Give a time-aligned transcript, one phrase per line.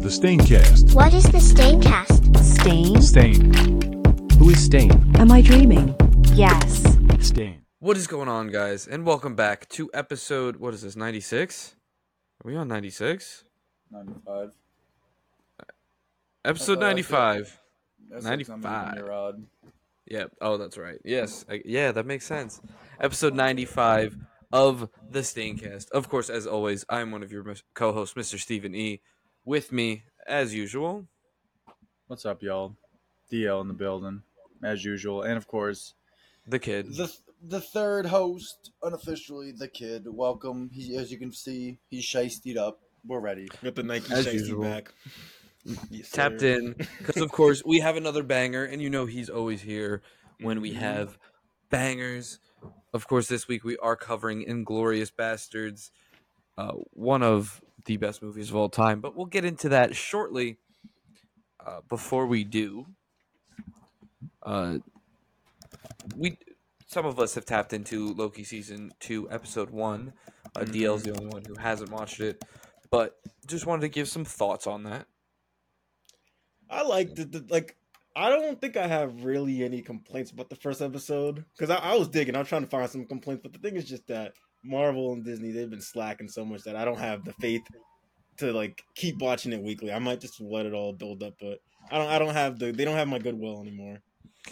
[0.00, 0.94] The Staincast.
[0.94, 2.36] What is the Staincast?
[2.42, 3.00] Stain?
[3.02, 4.32] Stain.
[4.38, 4.90] Who is Stain?
[5.16, 5.94] Am I dreaming?
[6.34, 6.96] Yes.
[7.20, 7.62] Stain.
[7.78, 8.86] What is going on, guys?
[8.86, 10.56] And welcome back to episode.
[10.56, 10.96] What is this?
[10.96, 11.74] Ninety six?
[12.44, 13.44] Are we on ninety six?
[13.90, 14.52] 95.
[16.44, 17.60] Episode Oh, I ninety five.
[18.08, 18.96] That's like something 95.
[18.96, 19.42] You're odd.
[20.06, 20.32] Yep.
[20.40, 20.98] Oh, that's right.
[21.04, 21.44] Yes.
[21.48, 22.60] I, yeah, that makes sense.
[23.00, 24.16] Episode 95
[24.52, 25.90] of the Staincast.
[25.90, 27.44] Of course, as always, I'm one of your
[27.74, 28.38] co-hosts, Mr.
[28.38, 29.00] Stephen E.
[29.44, 31.06] With me, as usual,
[32.06, 32.74] What's up, y'all?
[33.32, 34.22] DL in the building,
[34.64, 35.22] as usual.
[35.22, 35.94] And of course,
[36.46, 36.94] the kid.
[36.96, 37.12] the
[37.42, 40.06] the third host, unofficially the kid.
[40.08, 40.70] Welcome.
[40.72, 42.80] He, as you can see, he's shiested up.
[43.06, 43.48] We're ready.
[43.62, 44.64] Got the Nike As shiesty usual.
[44.64, 44.92] back.
[45.90, 46.58] Yes, Tapped sir.
[46.58, 50.02] in because, of course, we have another banger, and you know he's always here
[50.40, 51.16] when we have
[51.70, 52.40] bangers.
[52.92, 55.90] Of course, this week we are covering Inglorious Basterds,
[56.58, 59.00] uh, one of the best movies of all time.
[59.00, 60.58] But we'll get into that shortly.
[61.64, 62.86] Uh, before we do,
[64.42, 64.78] uh,
[66.16, 66.38] we
[66.86, 70.12] some of us have tapped into Loki season two, episode one.
[70.56, 72.42] Uh, DL's the only one who hasn't watched it,
[72.90, 75.06] but just wanted to give some thoughts on that.
[76.68, 77.76] I like the, the like.
[78.16, 81.94] I don't think I have really any complaints about the first episode because I, I
[81.96, 82.34] was digging.
[82.34, 85.50] I'm trying to find some complaints, but the thing is just that Marvel and Disney
[85.52, 87.62] they've been slacking so much that I don't have the faith
[88.38, 89.92] to like keep watching it weekly.
[89.92, 91.58] I might just let it all build up, but
[91.90, 92.08] I don't.
[92.08, 92.72] I don't have the.
[92.72, 93.98] They don't have my goodwill anymore.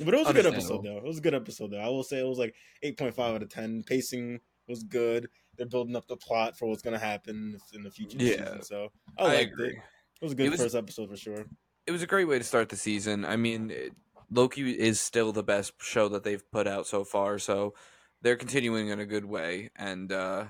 [0.04, 0.98] But it was a good episode though.
[0.98, 1.78] It was a good episode though.
[1.80, 3.82] I will say it was like eight point five out of ten.
[3.84, 5.28] Pacing was good.
[5.56, 8.16] They're building up the plot for what's gonna happen in the future.
[8.20, 8.36] Yeah.
[8.36, 9.68] season, so I I liked agree.
[9.68, 9.76] it.
[9.76, 11.46] It was a good It was- first episode for sure.
[11.86, 13.24] it was a great way to start the season.
[13.24, 13.92] I mean, it,
[14.30, 17.74] Loki is still the best show that they've put out so far, so
[18.22, 20.46] they're continuing in a good way, and uh,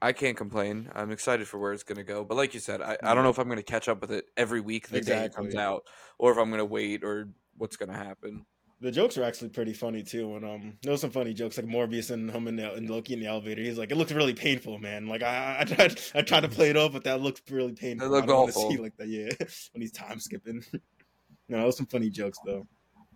[0.00, 0.90] I can't complain.
[0.94, 2.24] I'm excited for where it's going to go.
[2.24, 4.10] But like you said, I, I don't know if I'm going to catch up with
[4.10, 5.84] it every week the day it comes out,
[6.18, 8.44] or if I'm going to wait, or what's going to happen.
[8.80, 10.26] The jokes are actually pretty funny too.
[10.26, 13.12] When um, there was some funny jokes like Mobius and him and, the, and Loki
[13.14, 13.62] in the elevator.
[13.62, 16.70] He's like, "It looks really painful, man." Like I, I tried, I tried to play
[16.70, 18.08] it off, but that looks really painful.
[18.08, 18.72] looked I don't wanna awful.
[18.72, 19.06] see like that.
[19.06, 19.28] Yeah,
[19.72, 20.64] when he's time skipping.
[21.48, 22.66] no, that was some funny jokes though.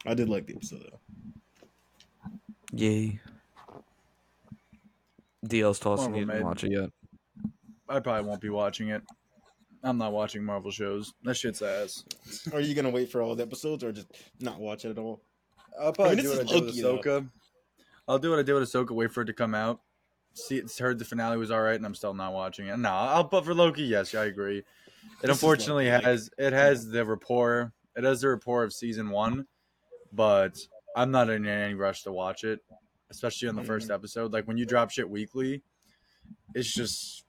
[0.06, 1.00] I did like the episode though.
[2.76, 3.20] Yay!
[5.47, 6.44] DL's tossing Marvel you didn't made.
[6.44, 6.91] watch it yet.
[7.88, 9.03] I probably won't be watching it.
[9.82, 11.14] I'm not watching Marvel shows.
[11.22, 12.04] That shit's ass.
[12.53, 14.09] Are you gonna wait for all the episodes or just
[14.41, 15.20] not watch it at all?
[15.81, 16.98] I'll probably I mean, do this what I is did with Loki, though.
[17.20, 17.31] Ahsoka.
[18.09, 18.91] I'll do what I did with Ahsoka.
[18.91, 19.81] Wait for it to come out.
[20.34, 22.78] See, it's heard the finale was all right, and I'm still not watching it.
[22.78, 24.58] No, I'll but for Loki, yes, I agree.
[24.58, 24.64] It
[25.22, 27.72] This unfortunately has it has the rapport.
[27.94, 29.47] It has the rapport of season one,
[30.12, 30.58] but
[30.97, 32.61] I'm not in any rush to watch it,
[33.11, 34.33] especially on the first episode.
[34.33, 35.62] Like when you drop shit weekly,
[36.55, 37.25] it's just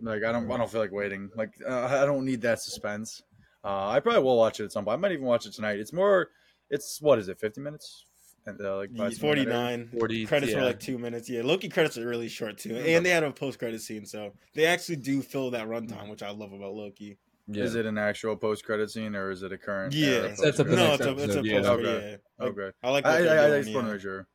[0.00, 1.30] like I don't I don't feel like waiting.
[1.36, 3.22] Like uh, I don't need that suspense.
[3.62, 4.94] Uh, I probably will watch it at some point.
[4.94, 5.78] I might even watch it tonight.
[5.78, 6.30] It's more.
[6.70, 7.38] It's what is it?
[7.38, 8.06] Fifty minutes?
[8.46, 10.58] And uh, like by some Forty 40, Credits yeah.
[10.58, 11.30] were like two minutes.
[11.30, 14.32] Yeah, Loki credits are really short too, and they had a post credit scene, so
[14.54, 17.18] they actually do fill that runtime, which I love about Loki.
[17.46, 17.64] Yeah.
[17.64, 19.92] Is it an actual post credit scene or is it a current?
[19.94, 21.60] Yeah, era That's up to the no, it's a, it's a yeah.
[21.60, 21.84] post credit.
[21.84, 22.20] Okay.
[22.40, 22.70] Yeah, Okay.
[22.82, 23.04] I like.
[23.04, 24.26] I, What I, they're I, I just want to make sure.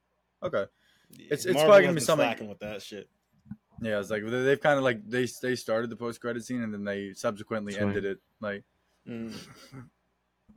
[0.43, 0.65] Okay.
[1.17, 3.09] Yeah, It's- it's Marvel probably gonna be something- with that shit.
[3.81, 6.61] Yeah, it's like they- they've kind of like they they started the post credit scene
[6.61, 7.87] and then they subsequently That's right.
[7.95, 8.19] ended it.
[8.41, 8.63] Like,
[9.07, 9.33] Mm.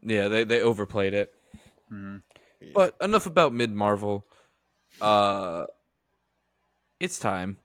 [0.02, 1.32] Yeah, they they overplayed it.
[1.90, 2.22] mhm.
[2.74, 4.26] But enough about mid Marvel.
[5.00, 5.64] Uh,
[7.00, 7.56] it's time.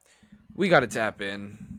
[0.55, 1.76] We got to tap in.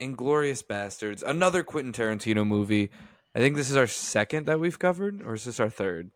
[0.00, 2.90] Inglorious Basterds, another Quentin Tarantino movie.
[3.34, 6.10] I think this is our second that we've covered, or is this our third?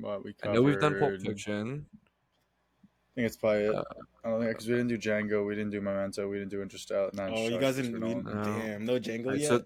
[0.00, 0.52] what we covered.
[0.52, 1.86] I know we've done Pulp covered- Fiction.
[1.92, 3.74] I think it's probably it.
[3.74, 3.82] Uh,
[4.24, 6.62] I don't think because we didn't do Django, we didn't do Memento, we didn't do
[6.62, 7.10] Interstellar.
[7.14, 8.00] Not Oh, you guys didn't.
[8.00, 8.22] We, No.
[8.44, 9.48] Damn, no Django Alright, yet.
[9.48, 9.62] so-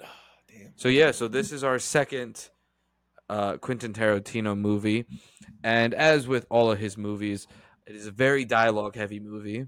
[0.49, 0.73] damn.
[0.77, 2.51] So yeah, so this is our second
[3.31, 5.07] uh, Quentin Tarantino movie,
[5.65, 7.47] and as with all of his movies,
[7.87, 9.67] it is a very dialogue-heavy movie.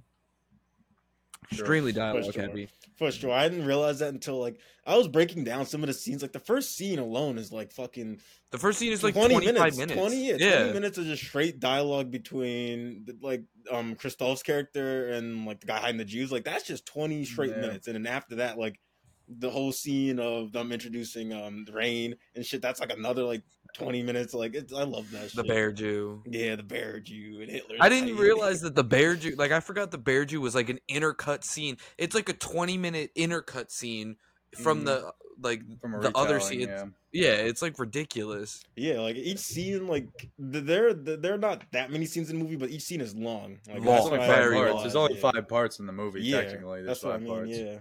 [1.52, 1.60] Sure.
[1.60, 2.42] Extremely For dialogue sure.
[2.42, 2.68] heavy.
[2.96, 5.92] For sure, I didn't realize that until like I was breaking down some of the
[5.92, 6.22] scenes.
[6.22, 8.20] Like the first scene alone is like fucking
[8.52, 10.00] The first scene is like 20 25 minutes, minutes.
[10.00, 10.56] 20, yeah, yeah.
[10.58, 15.78] 20 minutes of just straight dialogue between like um Christoph's character and like the guy
[15.78, 16.30] hiding the Jews.
[16.30, 17.60] Like that's just 20 straight Yeah.
[17.60, 17.88] minutes.
[17.88, 18.78] And then after that, like
[19.26, 23.42] the whole scene of them introducing um Raine and shit, that's like another like
[23.74, 24.34] 20 minutes.
[24.34, 25.36] Like it's, I love that shit.
[25.36, 26.22] The Bear Jew.
[26.26, 27.76] Yeah, the bear Jew and Hitler.
[27.80, 30.68] I didn't realize that the Bear Jew, like I forgot the Bear Jew was like
[30.68, 31.76] an intercut scene.
[31.98, 34.16] It's like a 20 minute intercut scene
[34.62, 34.84] from Mhm.
[34.86, 35.12] the
[35.42, 36.60] like From the other scene.
[36.68, 36.84] yeah.
[37.10, 38.62] Yeah, it's like ridiculous.
[38.76, 42.38] Yeah, like each scene, like th- there, th- there are not that many scenes in
[42.38, 43.58] the movie, but each scene is long.
[43.68, 44.64] Like, Long, There's that's only five very parts.
[44.66, 45.20] realized, There's only yeah.
[45.20, 46.22] five parts in the movie.
[46.22, 47.32] Yeah, technically, there's that's what I five mean.
[47.32, 47.50] parts.
[47.58, 47.78] Yeah,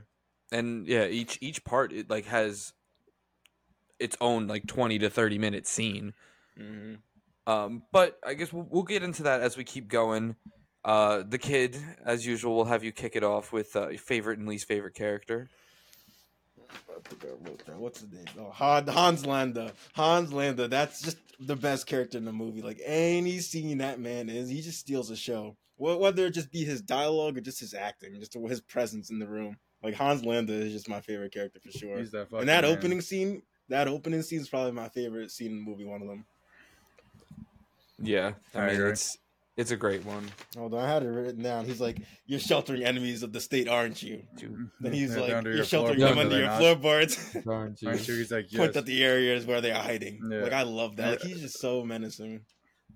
[0.57, 2.73] and yeah, each each part it like has
[3.99, 6.13] its own like twenty to thirty minute scene.
[6.59, 6.95] Mm-hmm.
[7.51, 10.35] Um, but I guess we'll, we'll get into that as we keep going.
[10.85, 14.39] Uh, the kid, as usual, will have you kick it off with uh, your favorite
[14.39, 15.49] and least favorite character.
[16.89, 17.77] I think I wrote that.
[17.77, 18.25] What's his name?
[18.39, 19.73] Oh, Hans Landa.
[19.93, 20.67] Hans Landa.
[20.67, 22.61] That's just the best character in the movie.
[22.61, 25.55] Like any scene that man is, he just steals a show.
[25.77, 29.27] Whether it just be his dialogue or just his acting, just his presence in the
[29.27, 29.57] room.
[29.81, 31.97] Like Hans Landa is just my favorite character for sure.
[31.97, 32.71] He's that fucking and that man.
[32.71, 35.85] opening scene, that opening scene is probably my favorite scene in the movie.
[35.85, 36.25] One of them.
[38.01, 38.91] Yeah, I, I mean agree.
[38.91, 39.17] it's
[39.55, 40.25] it's a great one.
[40.57, 41.65] Hold on, I had it written down.
[41.65, 45.43] He's like, "You're sheltering enemies of the state, aren't you?" Dude, Then he's They're like,
[45.43, 46.57] "You're your sheltering them under your not?
[46.59, 47.87] floorboards." Aren't you?
[47.89, 48.15] Aren't you?
[48.15, 48.77] He's like, Point yes.
[48.77, 50.19] at the areas where they are hiding.
[50.29, 50.39] Yeah.
[50.41, 51.21] Like I love that.
[51.21, 52.41] Like he's just so menacing.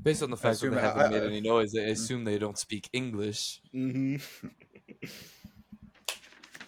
[0.01, 2.57] Based on the fact that they haven't I- made any noise, they assume they don't
[2.57, 3.61] speak English.
[3.73, 4.17] Mm-hmm.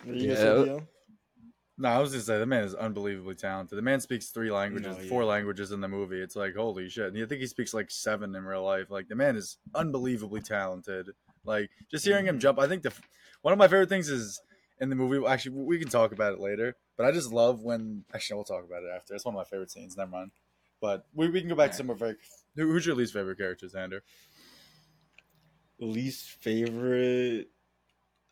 [0.05, 0.79] Yeah.
[1.81, 3.77] No, I was just say the man is unbelievably talented.
[3.77, 5.07] The man speaks three languages, No, yeah.
[5.07, 6.21] four languages in the movie.
[6.21, 7.13] It's like holy shit.
[7.13, 8.91] And I think he speaks like seven in real life.
[8.91, 11.07] Like the man is unbelievably talented.
[11.45, 12.41] Like just hearing him mm-hmm.
[12.41, 12.91] jump, I think the
[13.43, 14.41] one of my favorite things is
[14.81, 15.25] in the movie.
[15.25, 16.75] Actually, we can talk about it later.
[16.97, 19.15] But I just love when actually we'll talk about it after.
[19.15, 19.95] It's one of my favorite scenes.
[19.95, 20.31] Never mind.
[20.81, 22.17] But we, we can go back to some of our.
[22.57, 24.01] Who, who's your least favorite character, Xander?
[25.79, 27.47] Least favorite.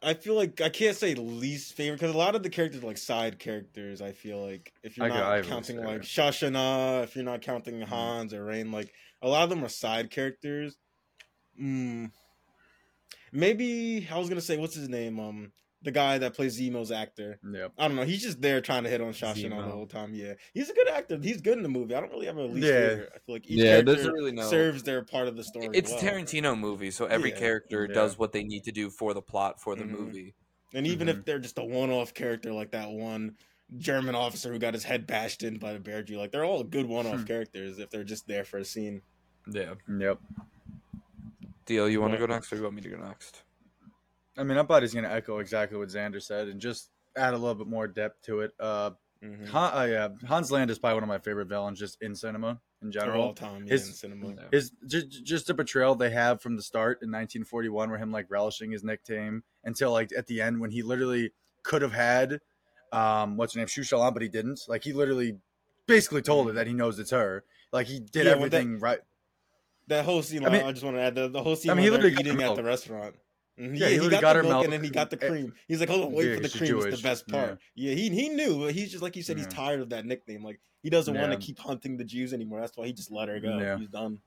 [0.03, 2.88] I feel like I can't say least favorite because a lot of the characters are
[2.88, 4.01] like side characters.
[4.01, 6.01] I feel like if you're I not counting like.
[6.01, 7.89] Shashana, if you're not counting Mm-hmm.
[7.89, 10.77] Hans or Raine, like a lot of them are side characters.
[11.59, 12.11] Mm.
[13.31, 15.19] Maybe I was gonna say what's his name?
[15.19, 15.51] Um,
[15.87, 17.39] the guy that plays Zemo's actor.
[17.49, 17.71] Yep.
[17.77, 18.03] I don't know.
[18.03, 19.65] He's just there trying to hit on Shashana Zemo.
[19.65, 20.13] the whole time.
[20.13, 21.17] Yeah, he's a good actor.
[21.21, 21.95] He's good in the movie.
[21.95, 22.87] I don't really have a least Yeah.
[22.89, 23.09] favorite.
[23.15, 25.69] I feel like each Yeah, there's character really no- serves their part of the story.
[25.73, 25.99] It's well.
[26.01, 27.39] Tarantino movie, so every Yeah.
[27.39, 27.95] character Yeah.
[27.95, 29.89] does what they need to do for the plot for the Mhm.
[29.91, 30.35] movie.
[30.73, 31.19] And even Mhm.
[31.19, 33.37] if they're just a one-off character like that one
[33.77, 36.63] German officer who got his head bashed in by the bear Jew, like they're all
[36.63, 37.25] good one-off Hmm.
[37.25, 39.01] characters if they're just there for a scene.
[39.49, 39.75] Yeah.
[39.87, 40.19] Yep.
[41.65, 43.43] DL, you want to go next, or you want me to go next?
[44.37, 47.37] I mean, I'm probably just gonna echo exactly what Xander said and just add a
[47.37, 48.51] little bit more depth to it.
[48.59, 48.91] Uh,
[49.23, 49.45] Mm-hmm.
[49.47, 52.59] Han, uh, yeah, Hans Land is probably one of my favorite villains just in cinema
[52.83, 53.33] in They're all general.
[53.33, 54.35] time yeah, His- in cinema.
[54.51, 58.27] His just just the betrayal they have from the start in 1941, where him like
[58.29, 61.31] relishing his nickname until like at the end when he literally
[61.63, 62.41] could have had
[62.91, 64.59] um what's her name Shushalan, but he didn't.
[64.67, 65.39] Like he literally
[65.87, 67.43] basically told her that he knows it's her.
[67.73, 68.99] Like he did Yeah, with that- everything right.
[69.87, 71.71] That whole scene, I I, mean- I just want to add the, the whole scene
[71.71, 73.15] I mean, he when they're literally got eating her at the restaurant.
[73.59, 73.77] Mhm.
[73.77, 74.63] Yeah, Yeah, he he, got, got the her milk, milk.
[74.65, 75.54] and then he got the cream.
[75.68, 76.77] He's like, hold on, wait yeah, for the cream.
[76.77, 77.57] It's the best part.
[77.75, 78.59] Yeah, he he knew.
[78.65, 79.57] But he's just like you said, he's Yeah.
[79.57, 80.44] tired of that nickname.
[80.44, 82.62] Like he doesn't want to keep hunting the Jews anymore.
[82.62, 83.57] That's why he just let her go.
[83.57, 83.77] Yeah.
[83.77, 84.19] He's done.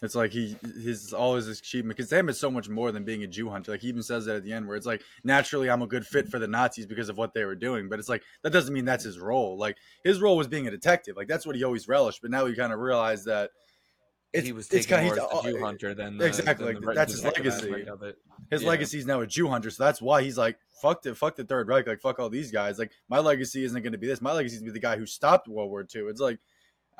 [0.00, 3.24] It's like he his all his achievement because him it's so much more than being
[3.24, 3.72] a Jew hunter.
[3.72, 6.06] Like he even says that at the end where it's like naturally I'm a good
[6.06, 8.72] fit for the Nazis because of what they were doing, but it's like that doesn't
[8.72, 9.58] mean that's his role.
[9.58, 11.16] Like his role was being a detective.
[11.16, 12.22] Like that's what he always relished.
[12.22, 13.50] But now he kind of realized that
[14.34, 16.74] he was it's taking kinda- more as the he's- Jew hunter than the, Exactly, than
[16.74, 17.82] like, the right- that's his legacy.
[17.86, 18.18] of it.
[18.50, 18.68] his Yeah.
[18.68, 19.70] legacy is now a Jew hunter.
[19.70, 21.86] So that's why he's like fuck the fuck the Third Reich.
[21.86, 22.78] Like fuck all these guys.
[22.78, 24.20] Like my legacy isn't going to be this.
[24.20, 26.02] My legacy is to be the guy who stopped World War II.
[26.02, 26.38] It's like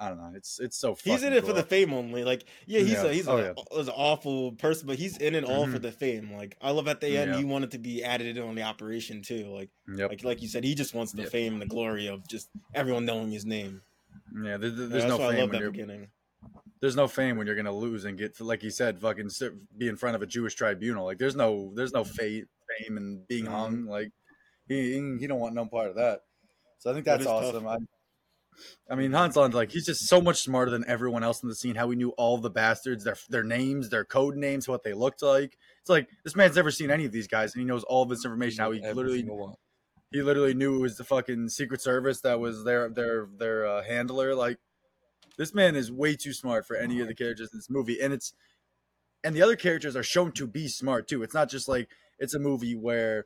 [0.01, 0.31] I don't know.
[0.37, 0.95] It's it's so.
[0.95, 2.23] He's in fucking it for the fame only.
[2.23, 3.05] Like, yeah, he's Yeah.
[3.07, 3.53] a he's Oh, a, yeah.
[3.77, 5.83] was an awful person, but he's in it all for Mhm.
[5.83, 6.33] the fame.
[6.33, 7.39] Like, I love at the end Yeah.
[7.39, 9.47] he wanted to be added in on the operation too.
[9.49, 10.11] Like, Yep.
[10.11, 11.33] like like you said, he just wants the Yep.
[11.33, 13.83] fame and the glory of just everyone knowing his name.
[14.41, 14.57] Yeah.
[14.57, 16.09] There, there- Yeah, there's that's no why I love when that you're beginning.
[16.81, 19.31] There's no fame when you're gonna lose and get like you said, fucking
[19.77, 21.05] be in front of a Jewish tribunal.
[21.05, 22.47] Like there's no there's no fate,
[22.81, 23.49] fame and being Mhm.
[23.49, 23.87] hung.
[23.87, 24.13] Like
[24.69, 26.21] he he don't want no part of that.
[26.79, 27.45] So I think That that's tough.
[27.45, 27.67] awesome.
[27.67, 27.79] I,
[28.91, 31.75] I mean, Hans like he's just so much smarter than everyone else in the scene.
[31.77, 35.23] How he knew all the bastards, their their names, their code names, what they looked
[35.23, 35.57] like.
[35.81, 38.09] It's like this man's never seen any of these guys, and he knows all of
[38.09, 38.61] this information.
[38.63, 39.55] How he Every literally
[40.11, 43.83] he literally knew it was the fucking Secret Service that was their their their uh,
[43.83, 44.35] handler.
[44.35, 44.59] Like
[45.39, 48.13] this man is way too smart for any of the characters in this movie, and
[48.13, 48.35] it's
[49.25, 51.23] and the other characters are shown to be smart too.
[51.23, 53.25] It's not just like it's a movie where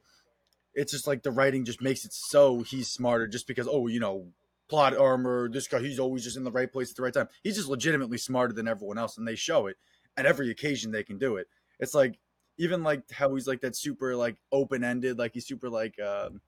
[0.74, 4.00] it's just like the writing just makes it so he's smarter just because oh you
[4.00, 4.28] know
[4.68, 7.28] plot armor this guy he's always just in the right place at the right time.
[7.42, 9.76] He's just legitimately smarter than everyone else, and they show it
[10.16, 11.48] at every occasion they can do it.
[11.80, 12.18] It's like
[12.58, 15.98] even like how he's like that super like open ended, like he's super like.
[15.98, 16.40] um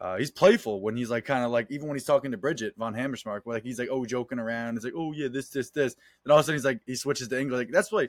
[0.00, 2.74] uh, he's playful when he's like kind of like even when he's talking to Bridget
[2.78, 5.94] von Hammersmark, like he's like oh joking around, it's like oh yeah this this this,
[6.24, 7.58] then all of a sudden he's like he switches to English.
[7.58, 8.08] Like that's why,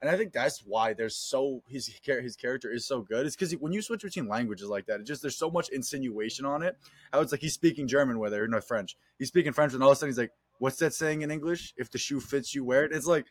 [0.00, 3.26] and I think that's why there's so his his character is so good.
[3.26, 6.46] It's because when you switch between languages like that, it just there's so much insinuation
[6.46, 6.76] on it.
[7.12, 8.96] How it's like he's speaking German with her, no French.
[9.18, 11.74] He's speaking French, and all of a sudden he's like, what's that saying in English?
[11.76, 12.92] If the shoe fits you, wear it.
[12.92, 13.26] It's like.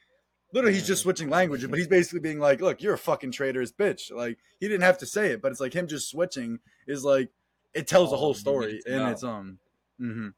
[0.54, 3.72] Literally, he's just switching languages, but he's basically being like, "Look, you're a fucking traitorous
[3.72, 7.06] bitch." Like he didn't have to say it, but it's like him just switching is
[7.06, 7.30] like
[7.74, 9.60] it tells the whole story and it's um
[10.00, 10.06] know.
[10.06, 10.34] its own.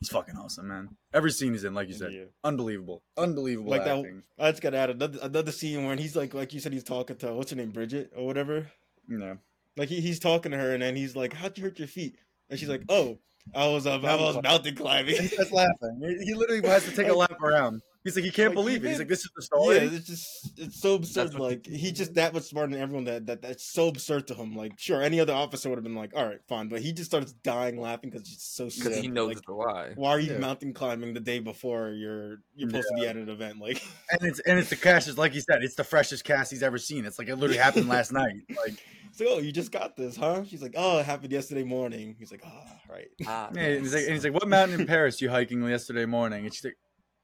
[0.00, 0.90] He's fucking awesome, man.
[1.14, 2.24] Every scene he's in, like you said, Yeah.
[2.44, 6.52] unbelievable, unbelievable Like that- I just gotta add another another scene where he's like, like
[6.52, 8.70] you said, he's talking to what's her name, Bridget or whatever.
[9.08, 9.36] Yeah,
[9.76, 12.16] Like he, he's talking to her, and then he's like, "How'd you hurt your feet?"
[12.50, 13.18] And she's like, "Oh,
[13.54, 16.00] I was uh, I was mountain climbing." he's starts laughing.
[16.02, 17.80] He, he literally has to take a lap around.
[18.06, 18.88] He's like, he can't Like, believe it.
[18.88, 19.76] He's like, this is the story.
[19.78, 21.34] Yeah, it's just it's so absurd.
[21.34, 23.02] Like he just that much smarter than everyone.
[23.02, 24.54] That, that that's so absurd to him.
[24.54, 27.10] Like sure, any other officer would have been like, "All right, fine," but he just
[27.10, 29.92] starts dying laughing because it's so because he knows Like, the why.
[29.96, 30.38] why are you Yeah.
[30.38, 33.58] mountain climbing the day before you're you're supposed to be at an event?
[33.58, 33.82] Like
[34.12, 36.62] and it's and it's the cast is like he said, it's the freshest cast he's
[36.62, 37.04] ever seen.
[37.06, 38.34] It's like it literally happened last night.
[38.50, 41.64] Like, it's like, "Oh, you just got this, huh?" She's like, "Oh, it happened yesterday
[41.64, 44.78] morning." He's like, "Ah, right." Ah, yeah, and he's like, and he's like, what mountain
[44.80, 46.44] in Paris you hiking yesterday morning?
[46.44, 46.76] And she's like,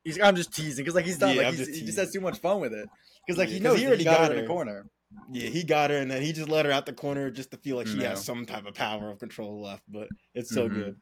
[0.04, 2.12] he's I'm just teasing because like he's not Yeah, like he's, just he just has
[2.12, 2.88] too much fun with it
[3.26, 4.86] because like Yeah, he knows he he already already got, got her in the corner.
[5.30, 7.58] Yeah, he got her, and then he just let her out the corner just to
[7.58, 8.08] feel like she No.
[8.08, 9.82] has some type of power of control left.
[9.86, 10.74] But it's so Mhm.
[10.74, 10.96] good.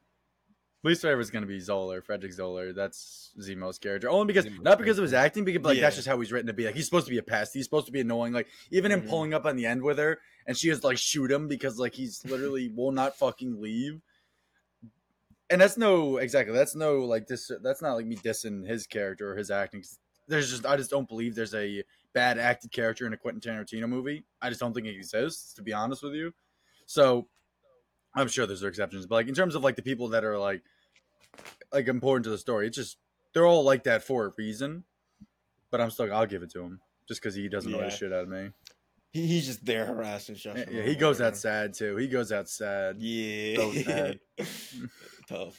[0.83, 2.73] Least favorite is gonna be Zoller, Frederick Zoller.
[2.73, 4.09] That's Zemo's character.
[4.09, 6.47] Only because Zemo's not because of his acting, because like that's just how he's written
[6.47, 6.65] to be.
[6.65, 7.53] Like he's supposed to be a pest.
[7.55, 8.33] He's supposed to be annoying.
[8.33, 9.09] Like even him Mhm.
[9.09, 11.79] pulling up on the end with her, and she has to like shoot him because
[11.79, 14.01] like he's literally will not fucking leave.
[15.51, 16.55] And that's no exactly.
[16.55, 17.51] That's no like this.
[17.63, 19.83] That's not like me dissing his character or his acting.
[20.29, 23.89] There's just I just don't believe there's a bad acted character in a Quentin Tarantino
[23.89, 24.25] movie.
[24.41, 25.55] I just don't think it exists.
[25.55, 26.33] To be honest with you,
[26.87, 27.27] so
[28.15, 30.63] I'm sure there's exceptions, but like in terms of like the people that are like
[31.73, 32.97] like important to the story, it's just
[33.33, 34.85] they're all like that for a reason.
[35.71, 38.13] But I'm still I'll give it to him just because he doesn't know the shit
[38.13, 38.51] out of me.
[39.13, 40.57] He, he's just there harassing Josh.
[40.57, 41.97] Yeah, yeah, he goes out sad too.
[41.97, 42.97] He goes out sad.
[42.99, 43.57] Yeah.
[43.57, 44.21] So sad.
[45.31, 45.57] Tough.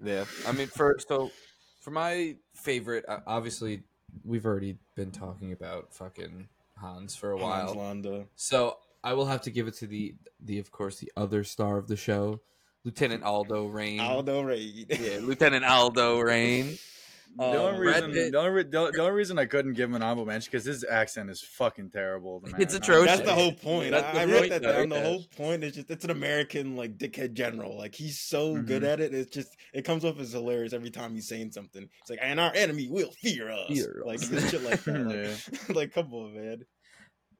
[0.00, 1.32] Yeah, I mean, for so
[1.80, 3.82] for my favorite, obviously
[4.24, 8.26] we've already been talking about fucking Hans for a Hans while, Landa.
[8.36, 11.76] so I will have to give it to the the of course the other star
[11.78, 12.40] of the show,
[12.84, 13.98] Lieutenant Aldo Raine.
[14.00, 14.86] Aldo Raine.
[14.88, 16.78] Yeah, Lieutenant Aldo Raine.
[17.36, 19.94] The Um, only reason, the only, re- the, the only reason I couldn't give him
[19.94, 22.40] an honorable mention because his accent is fucking terrible.
[22.40, 22.60] Man.
[22.60, 23.06] It's atrocious.
[23.18, 23.92] That's the whole point.
[23.92, 24.88] That's the I, I wrote point, that though, down.
[24.88, 27.78] The whole point is just it's an American like dickhead general.
[27.78, 28.66] Like he's so Mhm.
[28.66, 29.14] good at it.
[29.14, 31.88] It's just it comes off as hilarious every time he's saying something.
[32.00, 33.68] It's like, and our enemy will fear us.
[33.68, 34.50] Fear like us.
[34.50, 35.38] shit like that.
[35.68, 36.64] Like, like come on, man.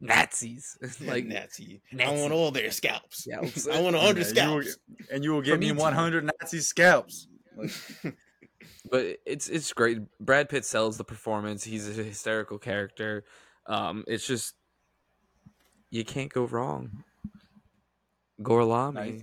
[0.01, 0.79] Nazis.
[1.01, 1.83] Like like Nazi.
[1.99, 3.25] I want all their scalps.
[3.25, 3.67] Scalps.
[3.67, 4.79] I want a hundred Yeah, you will- scalps.
[5.11, 7.27] and you will give me 100 Nazi scalps.
[7.57, 7.73] Like,
[8.91, 9.99] but it's it's great.
[10.21, 11.65] Brad Pitt sells the performance.
[11.65, 13.25] He's a hysterical character.
[13.67, 14.55] Um, it's just
[15.91, 17.05] you can't go wrong.
[18.41, 18.95] Gorlami.
[18.95, 19.23] Nice.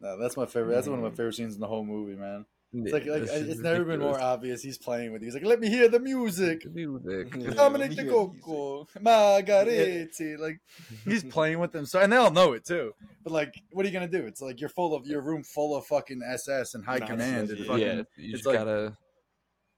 [0.00, 0.74] no, that's my favorite.
[0.74, 2.46] That's one of my favorite scenes in the whole movie, man.
[2.74, 4.62] It's like, like This is it's never been more obvious.
[4.62, 5.26] He's playing with you.
[5.26, 6.64] He's like, let me hear the music.
[6.72, 7.34] Music.
[7.36, 7.50] Yeah.
[7.50, 10.38] Dominic let de the Coco, Margheriti.
[10.38, 10.60] Like
[11.04, 11.84] he's playing with them.
[11.84, 12.92] So and they all know it too.
[13.22, 14.24] But like, what are you gonna do?
[14.26, 17.50] It's like you're full of your room full of fucking SS and high Nazis, command
[17.50, 18.96] and fucking yeah, you just like- gotta.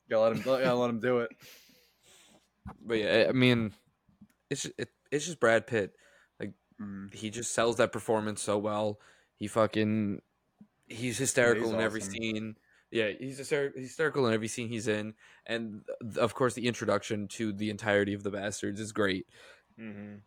[0.08, 1.30] gotta let him gotta let him do it.
[2.80, 3.74] But yeah, I mean,
[4.48, 5.92] it's just, it, it's just Brad Pitt.
[6.80, 7.14] Mm.
[7.14, 8.98] He just sells that performance so well.
[9.36, 10.20] He fucking
[10.86, 12.56] he's hysterical he's in every scene.
[12.94, 15.14] Yeah, he's hyster- hysterical in every scene he's in,
[15.46, 15.82] and
[16.16, 19.26] of course the introduction to the entirety of the Bastards is great.
[19.80, 20.20] Mhm.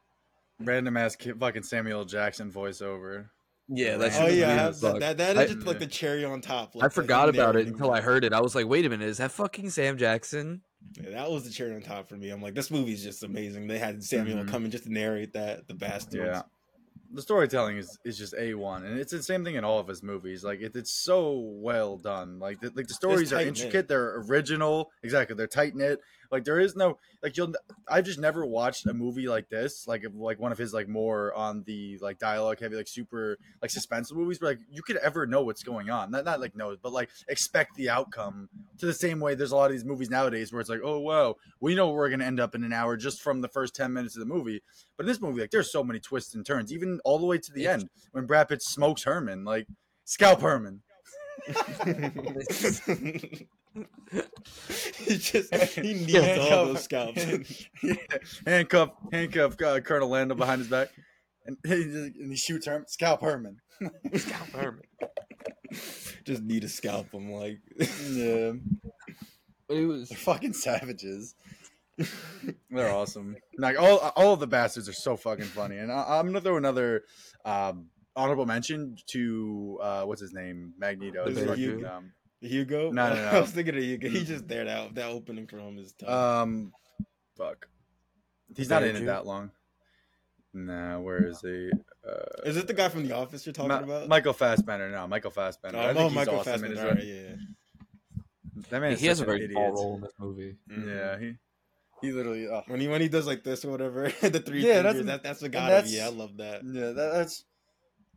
[0.59, 3.29] Random ass ki- fucking Samuel Jackson voiceover.
[3.69, 4.99] Yeah, that's Oh shit yeah, that, fuck.
[4.99, 6.75] that, that I- just like the cherry on top.
[6.75, 8.33] Like, I the forgot about it until I heard it.
[8.33, 10.61] I was like, wait a minute, is that fucking Sam Jackson?
[11.01, 12.29] Yeah, that was the cherry on top for me.
[12.31, 13.67] I'm like, this movie's just amazing.
[13.67, 14.49] They had Samuel Mhm.
[14.49, 16.15] come in just to narrate that, the bastards.
[16.15, 16.41] Yeah.
[17.17, 19.87] The storytelling is, is just a one, and it's the same thing in all of
[19.87, 20.43] his movies.
[20.43, 22.37] Like it, it's so well done.
[22.37, 24.91] Like the, like the stories are intricate, they're original.
[25.01, 25.99] Exactly, they're tight knit.
[26.31, 27.53] Like there is no like you'll.
[27.87, 31.33] I've just never watched a movie like this, like like one of his like more
[31.33, 34.39] on the like dialogue heavy, like super like suspenseful movies.
[34.39, 37.09] But like you could ever know what's going on, not not like know, but like
[37.27, 38.49] expect the outcome.
[38.79, 40.99] To the same way, there's a lot of these movies nowadays where it's like, oh
[40.99, 43.93] wow, we know we're gonna end up in an hour just from the first ten
[43.93, 44.61] minutes of the movie.
[44.95, 47.37] But in this movie, like there's so many twists and turns, even all the way
[47.37, 49.67] to the It's- end when Brad Pitt smokes Herman, like
[50.05, 50.81] scalp Herman.
[54.97, 57.25] he just he needs Handcuff- all those scalps.
[57.83, 57.93] yeah.
[58.45, 60.89] Handcuff, handcuff uh, Colonel Lando behind his back,
[61.45, 63.57] and he, and he shoots Herman, scalp Herman.
[64.15, 64.81] Scalp Herman.
[66.25, 67.31] just need to scalp him.
[67.31, 68.53] Like Yeah,
[69.69, 71.35] It was they're fucking savages.
[72.69, 73.35] They're awesome.
[73.57, 76.57] Like all, all of the bastards are so fucking funny, and I, I'm gonna throw
[76.57, 77.03] another
[77.45, 81.23] um, honorable mention to uh, what's his name, Magneto.
[81.25, 81.85] The He's big fucking, dude?
[81.85, 82.91] um, Hugo.
[82.91, 83.27] No, no, no.
[83.29, 84.09] I was thinking of Hugo.
[84.09, 84.65] He's just there.
[84.65, 86.09] That that opening for him is tough.
[86.09, 86.71] Um,
[87.37, 87.67] fuck.
[88.55, 89.51] He's not that in it that long.
[90.53, 91.69] Nah, where is he?
[92.07, 94.07] Uh, Is it the guy from The Office you're talking Ma- about?
[94.07, 94.89] Michael Fassbender?
[94.89, 95.77] No, Michael Fassbender.
[95.77, 97.01] I Oh, think oh, he's Michael awesome in his Fassbender.
[97.03, 97.13] role.
[97.13, 97.35] Yeah.
[98.69, 99.57] That man is he has a such an very idiot.
[99.57, 100.55] small role in this movie.
[100.71, 100.87] Mhm.
[100.87, 101.35] Yeah, he
[102.01, 102.47] He literally.
[102.47, 102.63] Oh.
[102.67, 105.05] When he when he does like this or whatever, the three Yeah, yeah, that's- fingers,
[105.07, 105.91] that, that's what and got him.
[105.93, 106.61] Yeah, I love that.
[106.63, 107.43] Yeah, that, that's.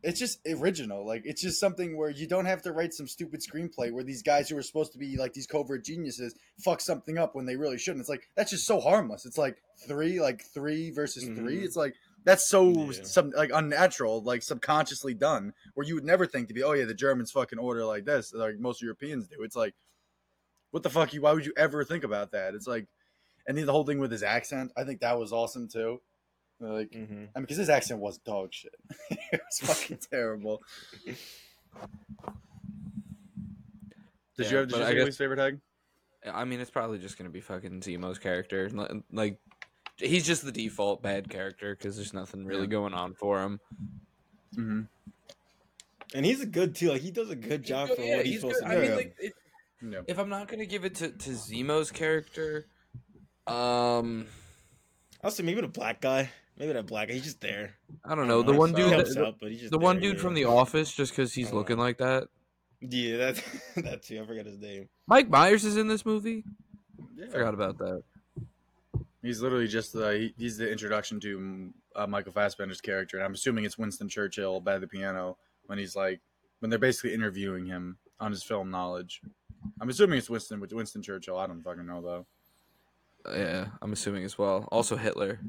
[0.03, 1.05] It's just original.
[1.05, 4.23] Like it's just something where you don't have to write some stupid screenplay where these
[4.23, 7.55] guys who are supposed to be like these covert geniuses fuck something up when they
[7.55, 7.99] really shouldn't.
[8.01, 9.25] It's like that's just so harmless.
[9.25, 11.59] It's like three, like three versus three.
[11.59, 11.63] Mhm.
[11.63, 11.93] It's like
[12.23, 13.03] that's so Yeah.
[13.03, 15.53] some like unnatural, like subconsciously done.
[15.75, 18.33] Where you would never think to be, oh yeah, the Germans fucking order like this,
[18.33, 19.43] like most Europeans do.
[19.43, 19.75] It's like,
[20.71, 21.13] what the fuck?
[21.13, 21.21] You?
[21.21, 22.55] Why would you ever think about that?
[22.55, 22.87] It's like,
[23.47, 26.01] and then the whole thing with his accent, I think that was awesome too.
[26.61, 28.75] Like, hmm I mean, because his accent was dog shit.
[29.09, 30.61] it was fucking terrible.
[31.05, 31.17] Did
[34.37, 35.59] Yeah, you have did you guess- least favorite tag?
[36.31, 38.69] I mean, it's probably just gonna be fucking Zemo's character.
[39.11, 39.39] Like,
[39.97, 42.67] he's just the default bad character because there's nothing really Yeah.
[42.67, 43.59] going on for him.
[44.55, 44.81] Mm-hmm.
[46.13, 46.89] And he's a good too.
[46.91, 48.65] Like he does a good job for what he's, supposed good.
[48.67, 48.81] to I do.
[48.81, 49.33] mean, like, if,
[49.81, 50.01] Yeah.
[50.07, 52.67] if I'm not gonna give it to to Zemo's character,
[53.47, 54.27] um,
[55.23, 56.29] I'll say maybe the black guy.
[56.61, 57.15] Maybe that black guy.
[57.15, 57.73] He's just there.
[58.05, 60.21] I don't know the Alright, one dude, that, the, out, but he's one dude yeah.
[60.21, 62.27] from The Office, just because he's looking like that.
[62.81, 63.41] Yeah, that's
[63.77, 64.21] that too.
[64.21, 64.87] I forgot his name.
[65.07, 66.43] Mike Myers is in this movie.
[67.15, 67.29] Yeah.
[67.31, 68.03] Forgot about that.
[69.23, 73.25] He's literally just the he, he's the introduction to mm, uh, Michael Fassbender's character, and
[73.25, 76.21] I'm assuming it's Winston Churchill by the piano when he's like
[76.59, 79.19] when they're basically interviewing him on his film knowledge.
[79.79, 81.39] I'm assuming it's Winston with Winston Churchill.
[81.39, 82.25] I don't fucking know though.
[83.35, 84.69] Yeah, I'm assuming as well.
[84.71, 85.39] Also Hitler.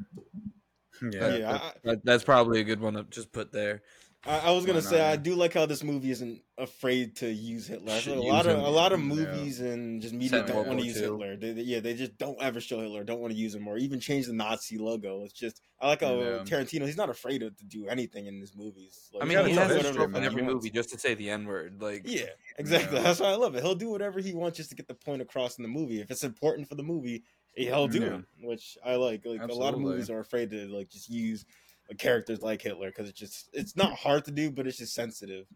[1.00, 1.34] Yeah.
[1.36, 3.82] Yeah, I- That, that's probably a good one to just put there.
[4.24, 5.06] I, I was gonna Why say not?
[5.10, 7.92] I do like how this movie isn't afraid to use Hitler.
[7.94, 8.64] I Should a use lot of him.
[8.64, 9.06] a lot of Yeah.
[9.06, 11.02] movies and just media Set don't want to use II.
[11.02, 11.36] Hitler.
[11.36, 13.02] They, they- yeah, they just don't ever show Hitler.
[13.02, 15.24] Don't want to use him or even change the Nazi logo.
[15.24, 16.38] It's just I like how Yeah.
[16.44, 16.86] Tarantino.
[16.86, 19.10] He's not afraid of, to do anything in his movies.
[19.12, 20.90] Like, I mean, Yeah, he it's has all a history, trope in every movie just
[20.90, 21.82] to say the N word.
[21.82, 22.26] Like, Yeah,
[22.58, 22.98] exactly.
[22.98, 23.02] Yeah.
[23.06, 23.64] That's why I love it.
[23.64, 26.00] He'll do whatever he wants just to get the point across in the movie.
[26.00, 27.24] If it's important for the movie,
[27.54, 28.14] he'll do Yeah.
[28.16, 29.24] it, which I like.
[29.24, 31.44] Like a lot of movies are afraid to like just use
[31.88, 34.94] like, characters like Hitler because it's just it's not hard to do, but it's just
[34.94, 35.46] sensitive.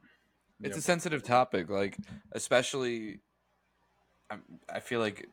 [0.62, 0.78] it's Yep.
[0.78, 1.68] a sensitive topic.
[1.68, 1.98] Like,
[2.32, 3.20] especially,
[4.30, 4.36] I,
[4.72, 5.28] I feel like,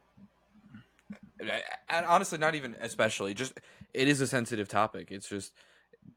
[1.90, 3.34] and honestly, not even especially.
[3.34, 3.60] Just
[3.94, 5.12] it is a sensitive topic.
[5.12, 5.54] It's just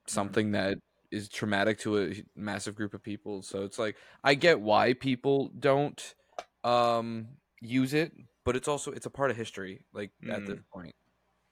[0.07, 0.79] something that
[1.11, 3.43] is traumatic to a massive group of people.
[3.43, 6.15] So it's like I get why people don't
[6.65, 7.29] um
[7.61, 8.13] use it,
[8.47, 9.85] but it's also it's a part of history.
[9.93, 10.63] Like at this mm.
[10.73, 10.95] point.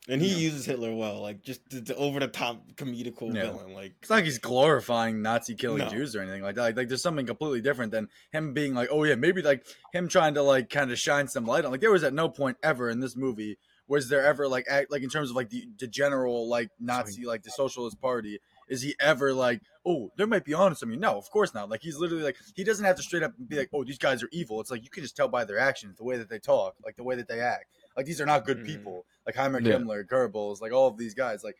[0.09, 0.37] And he Yeah.
[0.37, 3.51] uses Hitler well, like just the, the over the top comedical Yeah.
[3.51, 3.75] villain.
[3.75, 5.89] Like It's not like he's glorifying Nazi killing No.
[5.89, 6.63] Jews or anything like that.
[6.63, 10.09] Like, like there's something completely different than him being like, oh yeah, maybe like him
[10.09, 11.73] trying to like kind of shine some light on.
[11.73, 14.91] Like there was at no point ever in this movie was there ever like act
[14.91, 18.83] like in terms of like the, the general like Nazi like the Socialist Party is
[18.83, 21.83] he ever like oh there might be honest I mean no of course not like
[21.83, 24.29] he's literally like he doesn't have to straight up be like oh these guys are
[24.33, 26.74] evil it's like you can just tell by their actions the way that they talk
[26.85, 28.66] like the way that they act like these are not good Mhm.
[28.66, 29.74] people like Heimer Yeah.
[29.79, 31.57] Himmler Goebbels like all of these guys like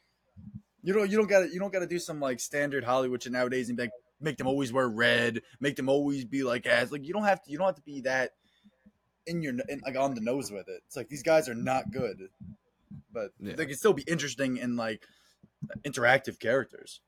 [0.83, 3.69] you don't you don't gotta you don't gotta do some like standard Hollywood shit nowadays
[3.69, 6.91] and be like make them always wear red, make them always be like ass.
[6.93, 8.31] Like you don't have to you don't have to be that
[9.27, 10.83] in your in, like on the nose with it.
[10.87, 12.29] It's like these guys are not good,
[13.13, 13.55] but Yeah.
[13.55, 15.03] they can still be interesting and like
[15.85, 17.01] interactive characters.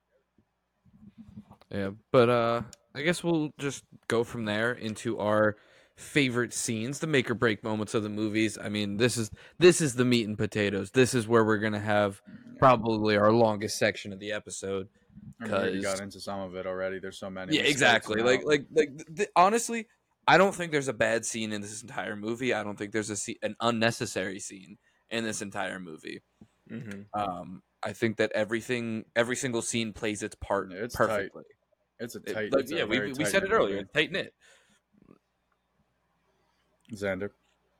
[1.71, 2.62] Yeah, but uh
[2.95, 5.57] I guess we'll just go from there into our
[5.97, 8.59] favorite scenes, the make or break moments of the movies.
[8.59, 10.90] I mean, this is this is the meat and potatoes.
[10.90, 12.21] This is where we're gonna have
[12.59, 14.88] probably our longest section of the episode.
[15.40, 16.99] I mean, we got into some of it already.
[16.99, 17.57] There's so many.
[17.57, 18.23] Yeah, exactly.
[18.23, 19.88] Like like like th- th- honestly,
[20.27, 22.55] I don't think there's a bad scene in this entire movie.
[22.55, 24.79] I don't think there's a se- an unnecessary scene
[25.11, 26.23] in this entire movie.
[26.70, 27.07] Mhm.
[27.14, 31.09] Um I think that everything every single scene plays its part Yeah, it's tight.
[31.09, 31.44] perfectly.
[32.00, 32.52] it's a It- tight.
[32.52, 33.55] like, it's a yeah, we, we tight said it movie.
[33.55, 33.85] earlier.
[33.85, 34.35] Tight knit.
[36.92, 37.31] Xander,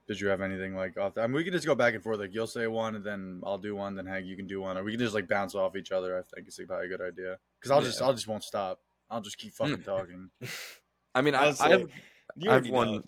[0.09, 1.15] did you have anything like off?
[1.15, 2.19] The, I mean, we can just go back and forth.
[2.19, 3.95] Like you'll say one, and then I'll do one.
[3.95, 6.19] Then Hank, you can do one, or we can just like bounce off each other.
[6.19, 7.39] I think it's probably a good idea.
[7.61, 8.81] Because I'll just I'll just won't stop.
[9.11, 10.31] I'll just keep fucking talking.
[11.15, 11.91] I mean, I, I'll I say- have,
[12.37, 13.03] You I've one.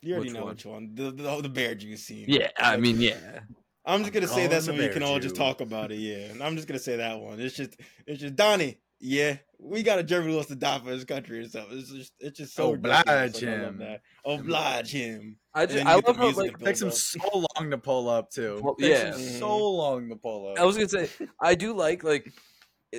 [0.00, 0.54] You already Which know one?
[0.54, 0.94] which one.
[0.94, 2.26] The, the the bear juice scene.
[2.28, 3.40] Yeah, I Like, mean, yeah.
[3.88, 5.96] I'm just gonna I'm say that so we can all just talk about it.
[5.98, 7.40] Yeah, and I'm just gonna say that one.
[7.40, 8.78] It's just it's just Donnie.
[9.00, 11.66] Yeah, we got a German who wants to die for his country and stuff.
[11.70, 12.74] It's just it's just so.
[12.74, 13.78] Oblige Like, him.
[13.78, 14.00] that.
[14.24, 15.38] Oblige him.
[15.54, 18.60] I just, I love how like It takes him so long to pull up too.
[18.62, 19.14] Well, It takes yeah.
[19.34, 20.58] him so long to pull up.
[20.58, 21.08] I was gonna say
[21.40, 22.32] I do like like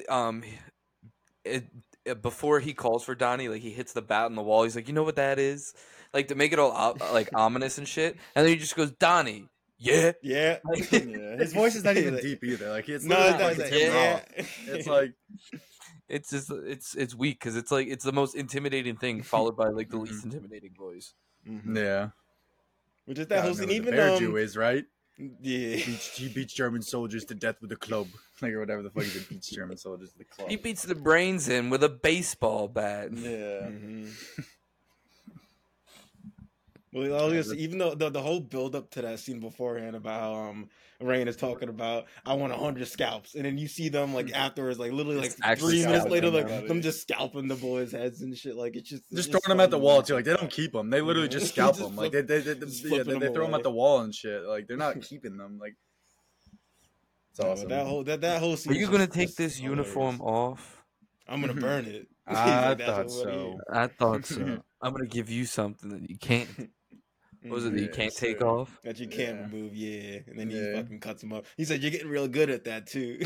[0.07, 0.43] um
[1.45, 1.65] it,
[2.05, 4.63] it- before he calls for Donnie, like he hits the bat on the wall.
[4.63, 5.73] He's like, you know what that is,
[6.13, 8.15] like to make it all like ominous and shit.
[8.35, 9.47] And then he just goes, Donnie,
[9.79, 10.11] yeah.
[10.21, 10.57] Yeah.
[10.91, 12.69] yeah, his voice is not even deep either.
[12.69, 13.79] Like it's No, literally that's fucking it.
[13.79, 14.13] Tim Yeah.
[14.13, 14.67] Roth.
[14.67, 15.13] It's like
[16.07, 19.69] it's just it's it's weak because it's like it's the most intimidating thing, followed by
[19.69, 20.07] like the Mhm.
[20.07, 21.13] least intimidating voice.
[21.47, 21.75] Mhm.
[21.77, 22.09] Yeah.
[23.05, 24.85] Which is that Gotta whole know Even the bear um, Jew is right.
[25.17, 28.07] yeah, He beats, he beats German soldiers to death with a club,
[28.41, 29.19] like or whatever the fuck he.
[29.33, 30.49] Beats German soldiers with a club.
[30.49, 33.09] He beats the brains in with a baseball bat.
[33.13, 33.67] yeah.
[33.67, 34.11] Mhm.
[36.91, 40.33] Well, obviously, even though the, the whole build up to that scene beforehand about how
[40.33, 44.13] um Raine is talking about I want a hundred scalps, and then you see them
[44.13, 46.67] like afterwards, like literally like Just three minutes later, them like out.
[46.67, 48.55] them just scalping the boys' heads and shit.
[48.55, 50.15] Like it's just it's Just just throwing them at the wall too.
[50.15, 50.89] Like they don't keep them.
[50.89, 51.33] They literally Yeah.
[51.33, 51.95] just Just scalp them.
[51.95, 54.13] Like they flip- they, they, yeah, they, they them throw them at the wall and
[54.13, 54.43] shit.
[54.43, 55.59] Like they're not keeping them.
[55.61, 55.75] Like
[57.31, 57.69] it's Yeah, awesome.
[57.69, 58.73] That whole that, that whole scene.
[58.73, 60.59] Are you gonna take just this uniform hilarious.
[60.59, 60.83] off?
[61.27, 62.07] I'm gonna burn it.
[62.25, 63.59] I like, "That's thought so.
[63.71, 64.61] I thought so.
[64.81, 66.49] I'm gonna give you something that you can't.
[67.43, 68.79] Is." What was it that you can't take off?
[68.83, 69.41] That you can't Yeah.
[69.45, 70.19] remove, yeah.
[70.27, 70.75] And then he Yeah.
[70.81, 71.45] fucking cuts him up.
[71.57, 73.19] He said, "You're getting real good at that too."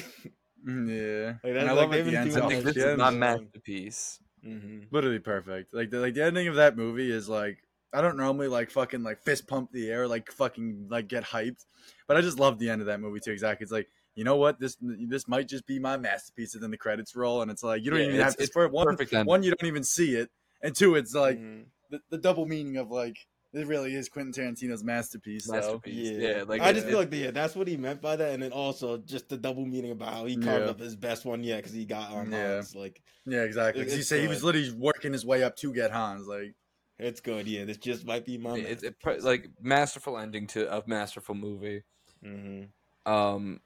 [0.65, 1.25] Mm, yeah.
[1.43, 2.29] Like, and that's I like love they've the been end.
[2.31, 4.19] doing I how that think she this shit is ends not so- masterpiece.
[4.43, 5.73] hmm literally perfect.
[5.73, 7.57] Like the like the ending of that movie is like
[7.93, 11.65] I don't normally like fucking like fist pump the air like fucking like get hyped,
[12.07, 13.31] but I just love the end of that movie too.
[13.31, 16.71] Exactly, it's like you know what this this might just be my masterpiece, and then
[16.71, 18.67] the credits roll, and it's like you don't Yeah, even it's- have to it's for
[18.69, 20.29] one perfect one you don't even see it,
[20.61, 21.65] and two it's like Mhm.
[21.89, 23.17] the, the double meaning of like
[23.53, 25.45] it really is Quentin Tarantino's masterpiece.
[25.45, 25.53] So.
[25.53, 26.09] Masterpiece.
[26.11, 28.15] Yeah, Yeah, like I it- just it- feel like yeah, that's what he meant by
[28.15, 30.71] that, and then also just the double meaning about how he carved Yeah.
[30.71, 32.55] up his best one yet because he got on Yeah.
[32.55, 32.75] Hans.
[32.75, 33.83] Like Yeah, exactly.
[33.83, 36.27] 'Cause he it's said he was literally working his way up to get Hans.
[36.27, 36.55] Like
[36.99, 37.47] it's good.
[37.47, 38.57] Yeah, this just might be my.
[38.57, 41.83] It's it, pro- like masterful ending to a masterful movie.
[42.23, 42.63] hmm
[43.05, 43.59] Um,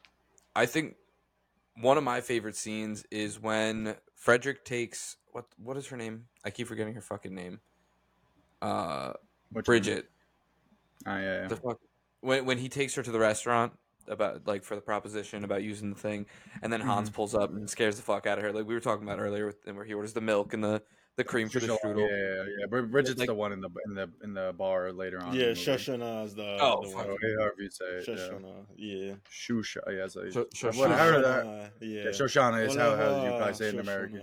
[0.56, 0.96] I think
[1.80, 6.28] one of my favorite scenes is when Frederick takes what what is her name?
[6.44, 7.60] I keep forgetting her fucking name.
[8.62, 9.14] Uh,
[9.52, 10.10] which Bridget.
[11.04, 11.16] one?
[11.16, 11.48] Oh ah, yeah, yeah.
[11.48, 11.80] The fuck
[12.22, 13.74] when when he takes her to the restaurant
[14.08, 16.26] about like for the proposition about using the thing,
[16.62, 17.16] and then Hans mm-hmm.
[17.16, 18.52] pulls up and scares the fuck out of her.
[18.52, 20.82] Like we were talking about earlier, with, where he orders the milk and the
[21.18, 22.08] the cream for the strudel.
[22.08, 22.66] yeah, yeah.
[22.70, 25.34] Brid- Bridget's Like- the one in the in the in the bar later on.
[25.34, 25.52] Yeah, the.
[25.54, 26.58] Shoshana is the.
[26.62, 27.08] Oh, the fuck.
[27.08, 27.18] one.
[27.22, 28.08] Oh, however you say it.
[28.08, 28.14] Yeah.
[28.14, 29.14] Shoshana, yeah.
[29.32, 30.98] Shusha, yeah, so Sho- What- Shoshana.
[30.98, 32.10] how that- Shoshana, yeah, yeah.
[32.10, 34.22] Shoshana is how, how you Whatever, probably say it in American.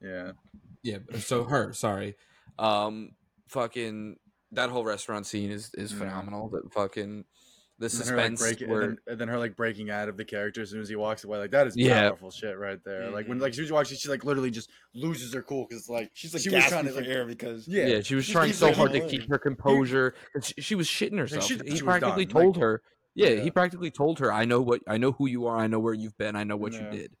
[0.00, 0.32] Yeah,
[0.82, 2.16] Yeah, so her, sorry.
[2.58, 3.10] Um
[3.48, 4.18] fucking
[4.56, 5.98] that whole restaurant scene is is Yeah.
[6.00, 6.48] phenomenal.
[6.50, 7.24] That fucking
[7.78, 10.08] the and then, like, suspense breaking, where and, then, and then her like breaking out
[10.08, 11.38] of the character as soon as he walks away.
[11.38, 12.08] Like that is Yeah.
[12.08, 13.10] powerful shit right there.
[13.10, 15.66] Like when like as soon as you watch she like literally just loses her cool
[15.68, 18.14] because it's like She's like she was trying to like, air because yeah, yeah, she
[18.14, 20.14] was She trying so looking hard to keep her composure.
[20.34, 21.44] and She, she was shitting herself.
[21.44, 22.82] she- he she practically done, told like- her,
[23.14, 23.42] yeah, Yeah.
[23.42, 25.58] he practically told her, "I know what I know who you are.
[25.58, 26.34] I know where you've been.
[26.34, 26.90] I know what Yeah.
[26.92, 27.12] you did."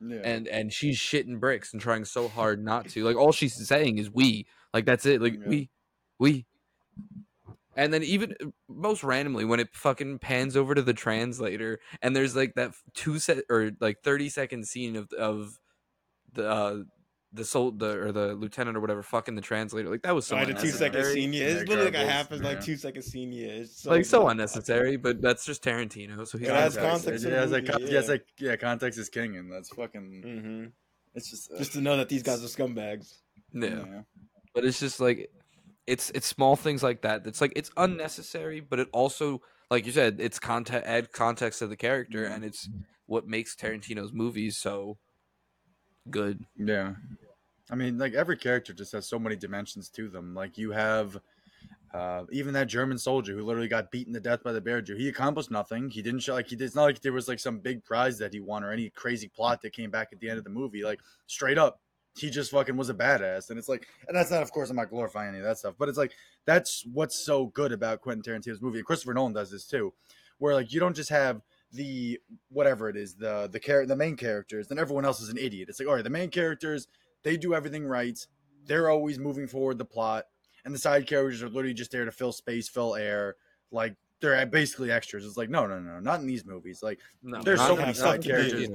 [0.00, 0.20] yeah.
[0.24, 3.02] And and she's shitting bricks and trying so hard not to.
[3.04, 5.20] Like all she's saying is "we." Like that's it.
[5.20, 5.48] Like Yeah.
[5.48, 5.70] we,
[6.20, 6.46] we.
[7.76, 12.14] And then even uh, most randomly when it fucking pans over to the translator and
[12.14, 15.58] there's like that two set or like 30 second scene of of
[16.32, 16.76] the uh
[17.32, 20.34] the sol the or the lieutenant or whatever fucking the translator like that was so
[20.36, 21.32] Sorry, a two second scene.
[21.32, 23.32] Yeah, it's literally like a Goebbels, half, it's like two second scene.
[23.32, 26.76] Yeah, it's so like so unnecessary but that's just Tarantino so he's It not adds
[26.76, 28.00] gonna- context to Yeah, the like, yeah, it's yeah.
[28.00, 30.22] like yeah, context is king, and that's fucking.
[30.24, 30.66] hmm
[31.14, 33.18] It's just uh, Just to know that these guys are scumbags.
[33.52, 34.02] yeah.
[34.52, 35.30] but it's just like
[35.90, 39.92] it's it's small things like that that's like it's unnecessary but it also like you
[39.92, 42.68] said it's context add context to the character and it's
[43.06, 44.98] what makes Tarantino's movies so
[46.10, 46.94] good Yeah.
[47.70, 50.34] I mean, like every character just has so many dimensions to them.
[50.34, 51.16] Like you have
[51.94, 54.96] uh, even that German soldier who literally got beaten to death by the bear Jew.
[54.96, 55.90] He accomplished nothing.
[55.90, 56.64] He didn't show like he did.
[56.64, 59.28] It's not like there was like some big prize that he won or any crazy
[59.28, 60.82] plot that came back at the end of the movie.
[60.82, 61.80] Like straight up,
[62.16, 63.50] he just fucking was a badass.
[63.50, 65.74] And it's like, and that's not, of course, I'm not glorifying any of that stuff,
[65.78, 66.12] but it's like
[66.44, 68.78] that's what's so good about Quentin Tarantino's movie.
[68.78, 69.92] And Christopher Nolan does this too,
[70.38, 71.42] where like you don't just have
[71.72, 72.18] the
[72.48, 75.68] whatever it is the the char- the main characters then everyone else is an idiot.
[75.68, 76.88] It's like all right the main characters
[77.22, 78.18] they do everything right.
[78.66, 80.24] They're always moving forward the plot.
[80.64, 83.36] And the side characters are literally just there to fill space fill air.
[83.70, 85.24] Like they're basically extras.
[85.24, 86.82] It's like no no no not in these movies.
[86.82, 88.68] Like no, There's so many side characters.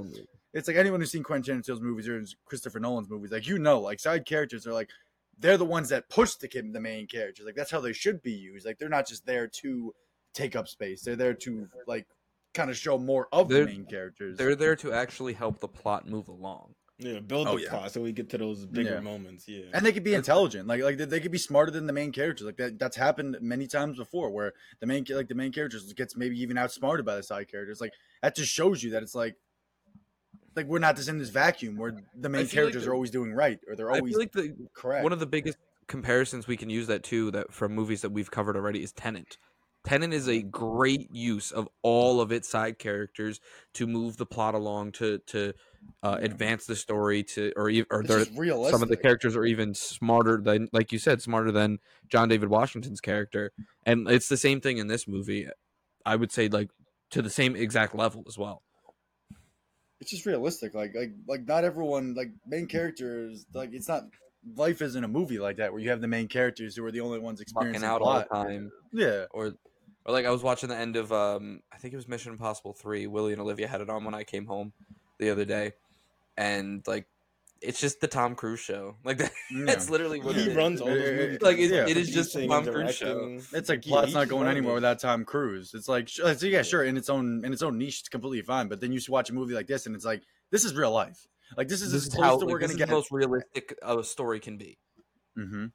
[0.56, 0.60] Tarantino movie.
[0.60, 3.80] it's like anyone who's seen Quentin Tarantino's movies or Christopher Nolan's movies like you know
[3.80, 4.90] like side characters are like
[5.38, 8.22] they're the ones that push the kid the main characters like that's how they should
[8.22, 9.94] be used like they're not just there to
[10.34, 12.06] take up space they're there to like
[12.54, 15.68] kind of show more of They're- the main characters they're there to actually help the
[15.68, 17.70] plot move along Yeah, build Oh, the yeah.
[17.70, 19.00] plot so we get to those bigger Yeah.
[19.02, 19.46] moments.
[19.50, 21.92] Yeah, and they could be intelligent like like they, they could be smarter than the
[21.94, 25.52] main characters like that that's happened many times before where the main like the main
[25.52, 27.92] characters gets maybe even outsmarted by the side characters like
[28.22, 29.36] that just shows you that it's like
[30.56, 33.12] like we're not just in this vacuum where the main like characters the- are always
[33.12, 36.48] doing right or they're I always feel like the correct one of the biggest comparisons
[36.48, 39.38] we can use that too that from movies that we've covered already is Tenet.
[39.86, 43.40] Tenet is a great use of all of its side characters
[43.76, 45.54] to move the plot along to to
[46.02, 48.72] uh, advance the story to, or or It's they're, just realistic.
[48.72, 51.78] some of the characters are even smarter than, like you said, smarter than
[52.10, 53.52] John David Washington's character,
[53.86, 55.48] and it's the same thing in this movie.
[56.04, 56.72] I would say like
[57.12, 58.64] to the same exact level as well.
[60.06, 60.76] It's just realistic.
[60.76, 64.04] Like like like not everyone like main characters like it's not
[64.56, 67.02] life isn't a movie like that where you have the main characters who are the
[67.02, 68.72] only ones Fucking experiencing out all the time.
[68.94, 69.26] Yeah.
[69.32, 69.54] or
[70.06, 72.74] or like I was watching the end of um I think it was Mission Impossible
[72.74, 73.08] three.
[73.08, 74.74] Willie and Olivia had it on when I came home
[75.18, 75.74] the other day,
[76.38, 77.08] and like
[77.66, 78.96] it's just the Tom Cruise show.
[79.04, 79.32] Like that,
[79.66, 80.56] that's literally what it he is.
[80.56, 81.42] runs all those It- it- movies.
[81.42, 81.88] like it, Yeah.
[81.88, 83.40] it is just the Tom Cruise show.
[83.54, 85.74] It's like Yeah, plot's not going running anywhere without Tom Cruise.
[85.74, 88.42] It's like sh- it's- yeah, sure, in its own in its own niche, it's completely
[88.42, 88.68] fine.
[88.68, 91.28] But then you watch a movie like this, and it's like this is real life.
[91.58, 92.88] Like this is This as is close how to like, we're this gonna is get.
[92.90, 94.78] the most realistic a story can be.
[95.36, 95.66] hmm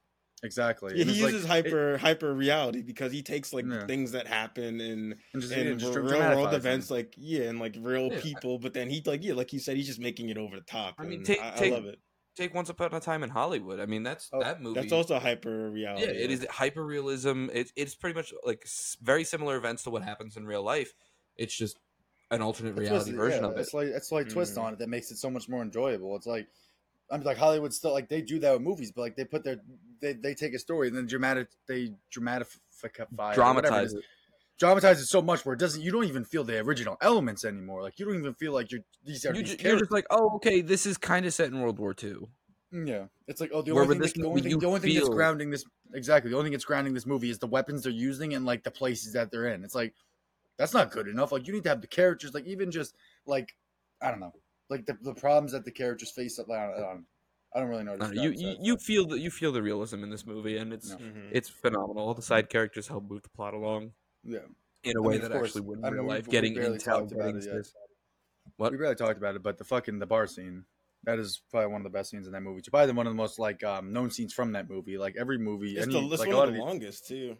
[0.43, 0.97] Exactly.
[0.97, 3.85] Yeah, he it's like- uses it- hyper hyper reality because he takes like Yeah.
[3.85, 6.55] things that happen and and just, and just real world them.
[6.55, 8.21] events, like yeah, and like real Yeah.
[8.21, 8.57] people.
[8.57, 10.95] But then he like yeah, like you said, he's just making it over the top.
[10.97, 11.99] I mean, take- I, take- I love it.
[12.37, 13.79] Take Once Upon a Time in Hollywood.
[13.81, 14.79] I mean, that's Oh, that movie.
[14.79, 16.05] That's also hyper reality.
[16.05, 17.49] yeah, it is hyper realism.
[17.53, 18.65] It, it's pretty much like
[19.01, 20.93] very similar events to what happens in real life.
[21.35, 21.77] It's just
[22.31, 23.59] an alternate reality twisted, version yeah, of it.
[23.59, 24.63] It's like it's like twist Mhm.
[24.63, 26.15] on it that makes it so much more enjoyable.
[26.15, 26.47] It's like
[27.11, 29.57] I'm like Hollywood still like they do that with movies, but like they put their
[29.99, 34.03] they, they take a story and then dramatic they dramatify it, whatever it Dramatize it.
[34.57, 37.81] dramatize it so much where it doesn't you don't even feel the original elements anymore.
[37.83, 40.05] Like you don't even feel like you're these are You these ju- you're just like,
[40.09, 42.29] oh, okay, this is kind of set in World War II.
[42.73, 44.95] Mm, yeah, it's like oh, the only thing, that, the only thing, the only thing
[44.95, 47.91] that's grounding this exactly the only thing that's grounding this movie is the weapons they're
[47.91, 49.65] using and like the places that they're in.
[49.65, 49.93] It's like
[50.57, 51.31] that's not good enough.
[51.33, 52.95] Like you need to have the characters, like even just
[53.25, 53.55] like
[54.01, 54.33] I don't know,
[54.71, 56.39] like the, the problems that the characters face.
[56.39, 57.05] I don't,
[57.53, 57.95] I don't, really know.
[57.97, 60.57] No, you, describe you besides you feel the you feel the realism in this movie,
[60.57, 60.97] and it's No.
[60.97, 61.29] Mhm.
[61.31, 61.99] it's phenomenal.
[62.07, 63.91] All the side characters help move the plot along
[64.23, 64.39] yeah.
[64.83, 65.49] in a I way mean, that course.
[65.49, 66.25] actually would in I mean, real life.
[66.25, 67.67] we Getting barely intel, talked about getting it yet.
[68.57, 68.71] What?
[68.71, 70.65] We barely talked about it, but the fucking the bar scene.
[71.03, 72.59] That is probably one of the best scenes in that movie.
[72.59, 74.99] It's probably one of the most like um, known scenes from that movie.
[74.99, 77.07] Like every movie, It's, any, the, it's like a one lot of the of longest
[77.07, 77.37] too.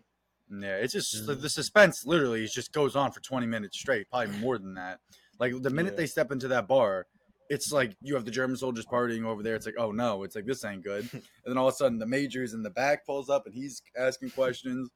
[0.49, 1.25] Yeah, it's just Mm-hmm.
[1.27, 4.99] the, the suspense literally just goes on for 20 minutes straight, probably more than that.
[5.39, 5.97] Like the minute Yeah.
[5.97, 7.05] they step into that bar,
[7.51, 9.55] it's like you have the German soldiers partying over there.
[9.55, 11.07] It's like, oh no, it's like this ain't good.
[11.13, 13.81] and then all of a sudden the major's in the back pulls up and he's
[13.97, 14.89] asking questions.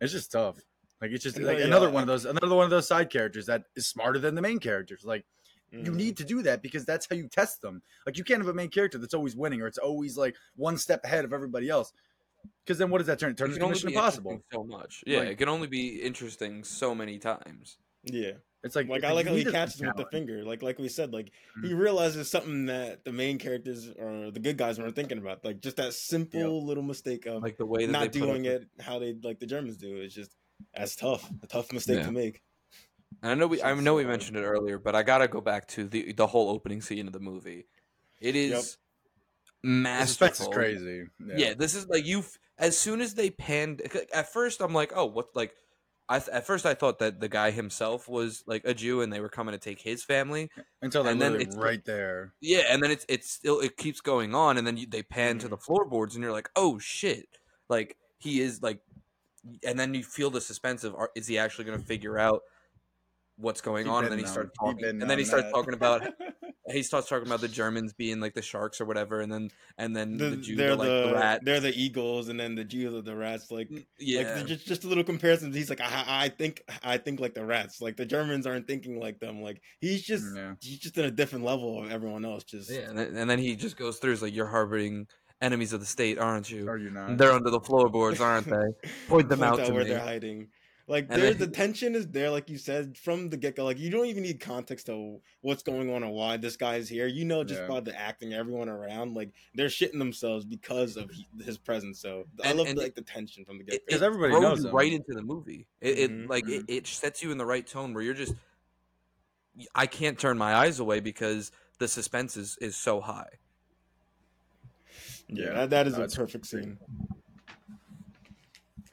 [0.00, 0.58] It's just tough.
[1.00, 3.10] Like it's just like yeah, another I- one of those another one of those side
[3.10, 5.02] characters that is smarter than the main characters.
[5.04, 5.24] Like
[5.70, 5.94] you Mhm.
[5.94, 7.82] need to do that because that's how you test them.
[8.06, 10.76] Like you can't have a main character that's always winning or it's always like one
[10.76, 11.92] step ahead of everybody else.
[12.66, 13.30] Because then what does that turn?
[13.30, 14.42] It It turns can into Mission Impossible.
[14.52, 15.02] so much.
[15.06, 17.78] Yeah, Like- it can only be interesting so many times.
[18.04, 18.32] Yeah,
[18.64, 20.44] It's like like it's I like how he catches him with the finger.
[20.44, 21.26] Like like we said, like
[21.58, 21.66] Mm-hmm.
[21.68, 25.44] he realizes something that the main characters or the good guys weren't thinking about.
[25.44, 28.46] Like just that simple little mistake of Like the way that not they put doing
[28.46, 29.96] up- it how they like the Germans do.
[29.96, 30.36] It's just
[30.74, 31.28] that's tough.
[31.42, 32.06] A tough mistake Yeah.
[32.06, 32.42] to make.
[33.22, 35.66] And I know we I know we mentioned it earlier, but I gotta go back
[35.68, 37.66] to the the whole opening scene of the movie.
[38.20, 38.62] It is Yep.
[39.62, 40.06] The masterful.
[40.28, 41.04] suspense is crazy.
[41.36, 41.54] Yeah.
[41.54, 42.24] this is like you.
[42.58, 45.34] As soon as they panned, at first I'm like, oh, what?
[45.34, 45.52] Like,
[46.12, 49.10] I th- at first I thought that the guy himself was like a Jew, and
[49.12, 50.50] they were coming to take his family.
[50.82, 52.34] Until And then it's- right there.
[52.40, 55.38] Yeah, and then it's it's still it keeps going on, and then you, they pan
[55.38, 57.26] to the floorboards, and you're like, oh shit,
[57.70, 58.80] like he is like,
[59.66, 62.42] and then you feel the suspense of, are, is he actually going to figure out
[63.36, 64.04] what's going He on?
[64.04, 66.02] And then he starts talking, and then he starts talking about
[66.70, 69.96] he starts talking about the Germans being like the sharks or whatever, and then and
[69.96, 71.44] then the, The, Jews they're are like the, the, rat.
[71.44, 73.50] they're the eagles, and then the Jews are the rats.
[73.50, 75.52] Like mm, yeah, Like just just a little comparison.
[75.52, 77.80] He's like, I, I think I think like the rats.
[77.80, 79.42] Like the Germans aren't thinking like them.
[79.42, 80.54] Like he's just Yeah.
[80.60, 82.44] he's just in a different level of everyone else.
[82.44, 84.12] Just yeah, and then, and then he just goes through.
[84.12, 85.06] He's like, "You're harboring
[85.40, 86.68] enemies of the state, aren't you?
[86.68, 87.18] Are you not?
[87.18, 88.88] They're under the floorboards, aren't they?
[89.08, 90.48] Point them out to where me." they're hiding.
[90.88, 93.64] Like And there's then- the tension is there, like you said from the get go.
[93.64, 97.06] Like you don't even need context to what's going on or why this guy's here.
[97.06, 97.68] You know just Yeah.
[97.68, 101.10] by the acting, everyone around, like they're shitting themselves because of
[101.44, 102.00] his presence.
[102.00, 104.62] So I love and like the tension from the get go Because everybody throws knows
[104.64, 104.74] you him.
[104.74, 105.66] right into the movie.
[105.80, 106.30] It, it mm-hmm.
[106.30, 106.72] like it, mm-hmm.
[106.72, 108.34] it sets you in the right tone where you're just.
[109.74, 113.28] I can't turn my eyes away because the suspense is, is so high.
[115.28, 116.64] Yeah, Yeah, that, that is no, a perfect great.
[116.64, 116.78] scene.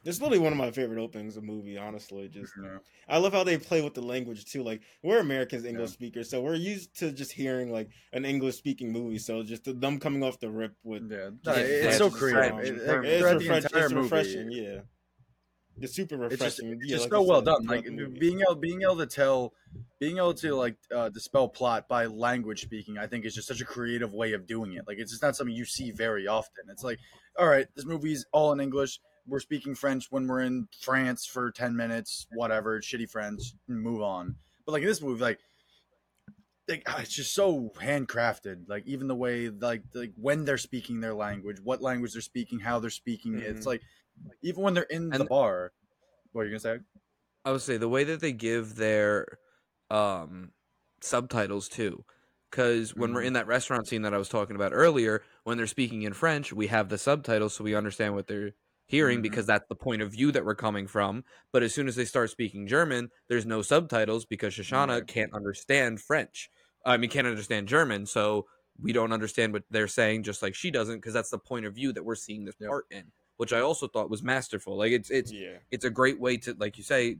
[0.10, 2.28] It's literally one of my favorite openings of movie, honestly.
[2.28, 2.80] Just Yeah.
[3.08, 4.64] I love how they play with the language too.
[4.64, 5.94] Like we're Americans, English Yeah.
[5.94, 9.20] speakers, so we're used to just hearing like an English speaking movie.
[9.20, 11.54] So just the, them coming off the rip with Yeah, Yeah,
[11.88, 12.56] it's so creative.
[12.58, 12.76] refreshing.
[12.76, 14.80] It, it's, refresh- throughout the entire it's movie, refreshing, yeah.
[15.82, 16.74] It's super it's just, refreshing.
[16.74, 17.66] it's yeah, just like so you well said, done.
[17.66, 19.54] Like being able, being able to tell,
[20.00, 23.62] being able to like uh, dispel plot by language speaking, I think is just such
[23.62, 24.84] a creative way of doing it.
[24.88, 26.66] Like it's just not something you see very often.
[26.70, 27.00] It's like,
[27.38, 29.00] all right, this movie's all in English.
[29.30, 34.36] We're speaking French when we're in France for ten minutes, whatever, shitty French, move on.
[34.66, 35.40] But like in this movie, like
[36.68, 38.68] like, ah, it's just so handcrafted.
[38.70, 42.60] Like even the way like like when they're speaking their language, what language they're speaking,
[42.60, 43.40] how they're speaking.
[43.40, 43.44] it.
[43.44, 43.82] It's like
[44.42, 45.72] even when they're in the bar.
[46.32, 46.80] What are you gonna say?
[47.46, 49.40] I would say the way that they give their
[49.90, 50.52] um,
[51.02, 52.06] subtitles too,
[52.52, 53.28] because when we're Mhm.
[53.28, 56.54] in that restaurant scene that I was talking about earlier, when they're speaking in French,
[56.54, 58.52] we have the subtitles so we understand what they're
[58.90, 59.24] hearing Mhm.
[59.24, 61.24] because that's the point of view that we're coming from.
[61.54, 65.08] But as soon as they start speaking German, there's no subtitles because Shoshana Right.
[65.08, 66.50] can't understand French.
[66.86, 68.48] I mean, can't understand German, so
[68.82, 71.76] we don't understand what they're saying, just like she doesn't, because that's the point of
[71.76, 72.70] view that we're seeing this Yep.
[72.70, 74.76] part in, which I also thought was masterful.
[74.78, 75.60] Like it's it's Yeah.
[75.72, 77.18] it's a great way to like you say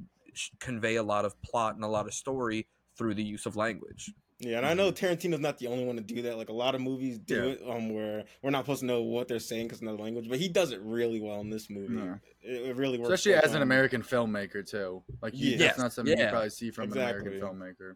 [0.60, 4.14] convey a lot of plot and a lot of story through the use of language
[4.42, 6.38] Yeah, and I know Tarantino's not the only one to do that.
[6.38, 7.44] Like a lot of movies do Yeah.
[7.52, 10.40] it, um, where we're not supposed to know what they're saying because another language, but
[10.40, 11.96] he does it really well in this movie.
[11.96, 12.16] Yeah.
[12.42, 13.10] It, it really works.
[13.12, 15.04] Especially like, as an American filmmaker too.
[15.22, 15.58] Like you, Yeah.
[15.58, 17.34] that's not something you probably see from Exactly.
[17.38, 17.96] an American filmmaker.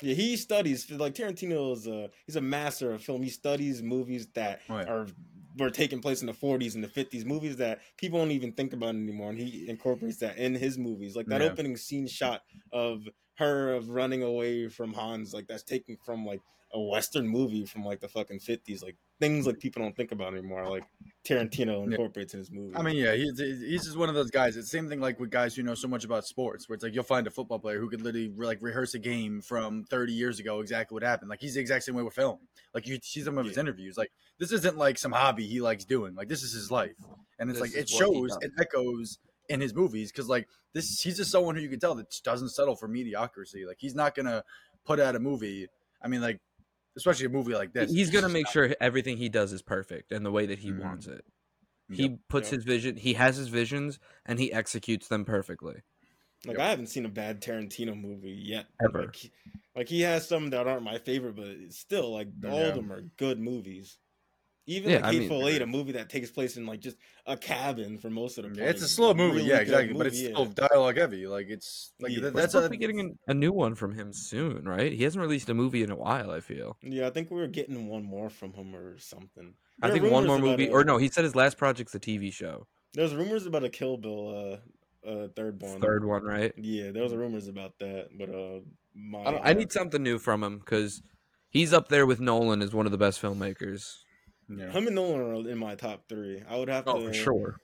[0.00, 3.20] Yeah, he studies like Tarantino is a he's a master of film.
[3.24, 4.84] He studies movies that Oh, yeah.
[4.84, 5.06] are
[5.58, 8.72] were taking place in the 40s and the 50s, movies that people don't even think
[8.72, 11.16] about anymore, and he incorporates that in his movies.
[11.16, 11.42] Like that Yeah.
[11.42, 12.42] opening scene shot
[12.72, 17.64] of her of running away from Hans, like that's taken from like a western movie
[17.64, 20.68] from like the fucking 50s, like things like people don't think about anymore.
[20.68, 20.84] Like
[21.24, 21.92] Tarantino Yeah.
[21.92, 22.74] incorporates in his movies.
[22.78, 24.56] I mean, yeah, he's he's just one of those guys.
[24.56, 26.84] It's the same thing like with guys who know so much about sports, where it's
[26.84, 30.12] like you'll find a football player who could literally like rehearse a game from 30
[30.12, 31.30] years ago, exactly what happened.
[31.30, 32.38] Like he's the exact same way with film.
[32.74, 33.62] Like you see some of his Yeah.
[33.62, 36.14] interviews, like this isn't like some hobby he likes doing.
[36.14, 36.96] Like this is his life,
[37.38, 41.16] and it's This like it shows, it echoes in his movies because like this, he's
[41.16, 43.64] just someone who you can tell that doesn't settle for mediocrity.
[43.64, 44.44] Like he's not gonna
[44.84, 45.68] put out a movie.
[46.02, 46.38] I mean, like
[46.98, 47.90] especially a movie like this.
[47.90, 50.70] he's gonna make not- sure everything he does is perfect and the way that he
[50.70, 50.82] Mhm.
[50.82, 51.24] wants it
[51.88, 51.98] Yep.
[51.98, 52.56] he puts Yep.
[52.58, 55.82] his vision he has his visions and he executes them perfectly
[56.46, 56.66] Like Yep.
[56.66, 58.66] I haven't seen a bad Tarantino movie yet.
[58.80, 59.06] Ever.
[59.06, 59.32] Like, he-
[59.74, 62.66] like he has some that aren't my favorite, but still like all Yeah.
[62.68, 63.98] of them are good movies.
[64.70, 66.98] Even Yeah, like I mean- Hateful Eight, a movie that takes place in like just
[67.26, 68.50] a cabin for most of the.
[68.50, 69.94] Yeah, part, it's a slow movie, really yeah, good exactly.
[69.94, 71.26] But it's movie, still dialogue heavy.
[71.26, 72.20] Like it's like Yeah.
[72.20, 74.92] that- we're that's supposed a, be getting a, a new one from him soon right
[74.92, 77.46] he hasn't released a movie in a while i feel Yeah, I think we were
[77.46, 79.54] getting one more from him or something.
[79.82, 81.94] i There are think one more movie a- or no he said his last project's
[81.94, 84.28] a tv show There's rumors about a Kill Bill,
[85.04, 85.80] uh, uh, third one.
[85.80, 88.60] third one right Yeah, there was rumors about that, but uh,
[88.94, 91.00] my I, don't- I need something new from him because
[91.48, 93.94] he's up there with nolan as one of the best filmmakers
[94.48, 94.70] yeah.
[94.70, 96.42] him and Nolan are in my top three.
[96.48, 97.04] I would have oh, to.
[97.04, 97.60] oh for sure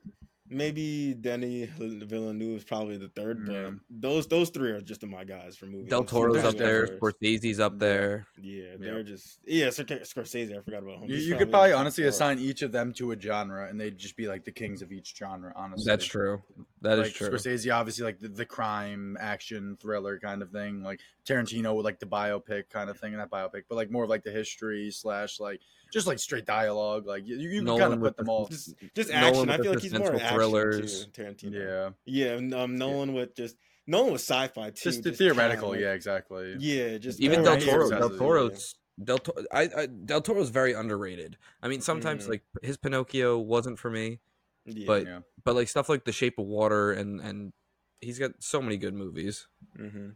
[0.51, 3.71] Maybe Denis Villeneuve is probably the third, Yeah.
[3.71, 5.89] but those those three are just my guys for movies.
[5.89, 7.01] del toro's super up there excited.
[7.01, 9.69] scorsese's up there Yeah, they're just yeah.
[9.69, 11.09] Scorsese, I forgot about him.
[11.09, 12.11] You, He's you could probably in honestly four.
[12.11, 14.93] assign each of them to a genre, and they'd just be like the kings of
[14.93, 15.51] each genre.
[15.57, 16.43] Honestly, that's true
[16.83, 20.83] That is like true Scorsese, obviously, like the, the crime, action, thriller kind of thing.
[20.83, 24.05] Like Tarantino with like the biopic kind of thing, and that biopic, but like more
[24.05, 25.63] of like the history slash like
[25.95, 27.07] just like straight dialogue.
[27.07, 28.49] Like you, you can kind of put them all.
[28.49, 29.49] Just just action.
[29.49, 31.07] I feel like he's more suspenseful action thrillers.
[31.07, 31.23] too.
[31.23, 31.95] Tarantino.
[32.05, 34.83] Yeah, Yeah, and um, Nolan with just Nolan with sci-fi too.
[34.91, 35.71] just the just theoretical.
[35.71, 36.57] kinda, yeah, exactly.
[36.59, 37.63] Yeah, just even Yeah, Del right.
[37.63, 37.83] Toro.
[37.85, 38.09] Exactly.
[38.09, 39.45] Del Toro's Del Toro.
[39.53, 41.37] I, I Del Toro's very underrated.
[41.63, 42.31] I mean, sometimes Mhm.
[42.31, 44.19] like his Pinocchio wasn't for me,
[44.67, 44.85] Yeah.
[44.87, 45.21] but Yeah.
[45.45, 47.53] but like stuff like The Shape of Water and and
[48.01, 49.47] he's got so many good movies.
[49.77, 50.11] hmm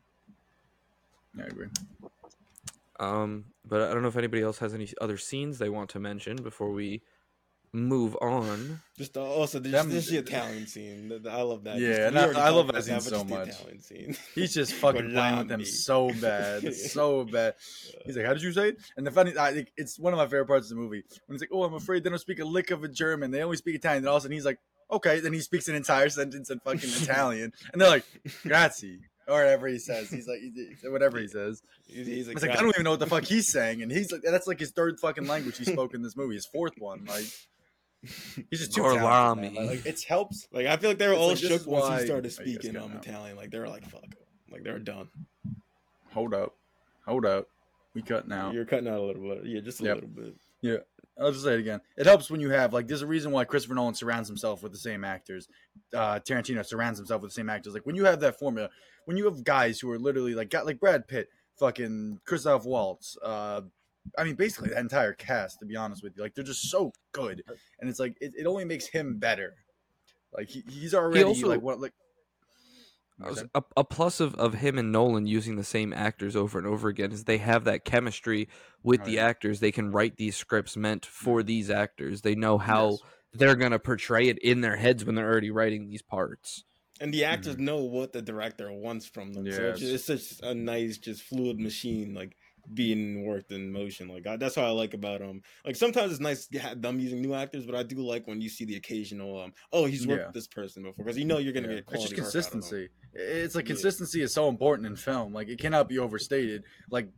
[1.37, 1.69] Yeah, I agree.
[2.98, 6.00] Um, but I don't know if anybody else has any other scenes they want to
[6.00, 7.02] mention before we
[7.72, 8.80] move on.
[8.96, 11.08] Just the, also just, Them- just the Italian scene.
[11.08, 11.78] The- the- I love that.
[11.78, 13.82] Yeah, Just- and I- I love talked that about scene but so much.
[13.82, 14.16] Scene.
[14.34, 17.54] He's just fucking playing with them so bad, so bad.
[18.06, 20.16] He's like, "How did you say it?" And the funny, I think it's one of
[20.16, 22.40] my favorite parts of the movie when he's like, "Oh, I'm afraid they don't speak
[22.40, 23.30] a lick of a German.
[23.30, 24.58] They only speak Italian." And all of a sudden he's like,
[24.90, 28.04] "Okay." Then he speaks an entire sentence in fucking Italian, and they're like,
[28.44, 31.62] "Grazie." Or whatever he says, he's like, he- whatever he says.
[31.87, 34.11] He's, he's It's like I don't even know what the fuck he's saying, and he's
[34.11, 37.05] like, that's like his third fucking language he spoke in this movie, his fourth one.
[37.07, 37.27] Like,
[38.51, 39.64] he's just too talented, man.
[39.64, 39.69] Gorlami.
[39.69, 42.01] Like, it helps Like I feel like they were It's all like, shook once why-
[42.01, 42.93] he started you guys speaking got um.
[42.97, 43.37] Italian.
[43.37, 44.05] Like they were like, "Fuck,"
[44.51, 45.09] like they were done.
[46.14, 46.55] Hold up,
[47.07, 47.49] hold up,
[47.95, 48.51] we cut now.
[48.51, 49.45] You're cutting out a little bit.
[49.47, 49.95] Yeah, just a Yep.
[49.97, 50.35] little bit.
[50.62, 50.76] Yeah.
[51.20, 51.81] I'll just say it again.
[51.97, 54.70] It helps when you have like there's a reason why Christopher Nolan surrounds himself with
[54.70, 55.49] the same actors.
[55.93, 57.74] Uh, Tarantino surrounds himself with the same actors.
[57.74, 58.70] Like when you have that formula,
[59.09, 63.16] when you have guys who are literally like got like Brad Pitt, fucking Christoph Waltz.
[63.24, 63.62] Uh,
[64.18, 65.61] I mean, basically the entire cast.
[65.61, 67.42] To be honest with you, like they're just so good,
[67.80, 69.54] and it's like it, it only makes him better.
[70.36, 71.94] Like he, he's already also- like what like.
[73.54, 76.88] A, a plus of, of him and Nolan using the same actors over and over
[76.88, 78.48] again is they have that chemistry
[78.84, 79.24] with Oh, the yeah.
[79.26, 79.59] actors.
[79.59, 82.20] They can write these scripts meant for these actors.
[82.20, 82.98] They know how Yes.
[83.32, 86.62] they're gonna portray it in their heads when they're already writing these parts.
[87.01, 89.51] And the actors know what the director wants from them.
[89.51, 89.90] So it's, Mm-hmm.
[89.90, 92.14] Just, it's such a nice, just fluid machine.
[92.14, 92.36] Like
[92.74, 94.09] being worked in motion.
[94.09, 95.40] Like I, that's what I like about um.
[95.64, 98.40] Like sometimes it's nice to have them using new actors, but I do like when
[98.40, 99.53] you see the occasional um.
[99.72, 100.26] Oh, he's worked Yeah.
[100.26, 101.74] with this person before because you know you're gonna Yeah.
[101.74, 102.61] get It's quality just work out of 'em.
[102.61, 102.88] consistency.
[103.14, 103.74] It's like Yeah.
[103.74, 105.32] consistency is so important in film.
[105.32, 106.64] Like it cannot be overstated.
[106.90, 107.09] Like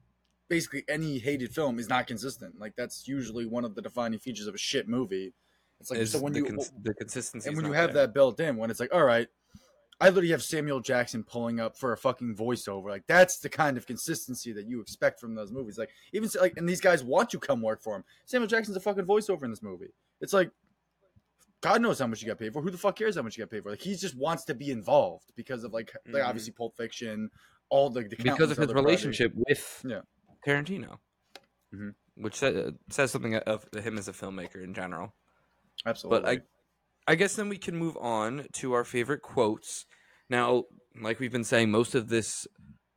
[0.48, 2.58] basically any hated film is not consistent.
[2.60, 5.32] Like that's usually one of the defining features of a shit movie.
[5.80, 8.06] It's like Is so when the, you cons- the consistency and when you have there.
[8.06, 9.26] that built in, when it's like, all right,
[10.00, 12.88] I literally have Samuel Jackson pulling up for a fucking voiceover.
[12.88, 15.76] Like that's the kind of consistency that you expect from those movies.
[15.76, 18.04] Like even like, and these guys want you to come work for him.
[18.24, 19.92] Samuel Jackson's a fucking voiceover in this movie.
[20.22, 20.50] It's like,
[21.60, 22.62] God knows how much you got paid for.
[22.62, 23.70] Who the fuck cares how much you got paid for?
[23.70, 26.26] Like he just wants to be involved because of like, like Mhm.
[26.28, 27.30] obviously Pulp Fiction,
[27.68, 29.04] all the, the because of his other projects.
[29.04, 30.00] relationship with Yeah.
[30.46, 30.98] Tarantino,
[31.74, 31.94] Mhm.
[32.14, 35.14] which sa- says something of him as a filmmaker in general.
[35.84, 36.20] Absolutely.
[36.20, 36.40] But I,
[37.10, 39.84] I guess then we can move on to our favorite quotes.
[40.28, 40.64] Now,
[41.00, 42.46] like we've been saying, most of this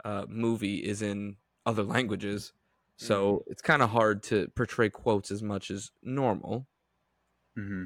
[0.06, 2.54] uh, movie is in other languages,
[2.96, 6.68] so it's kind of hard to portray quotes as much as normal.
[7.56, 7.86] hmm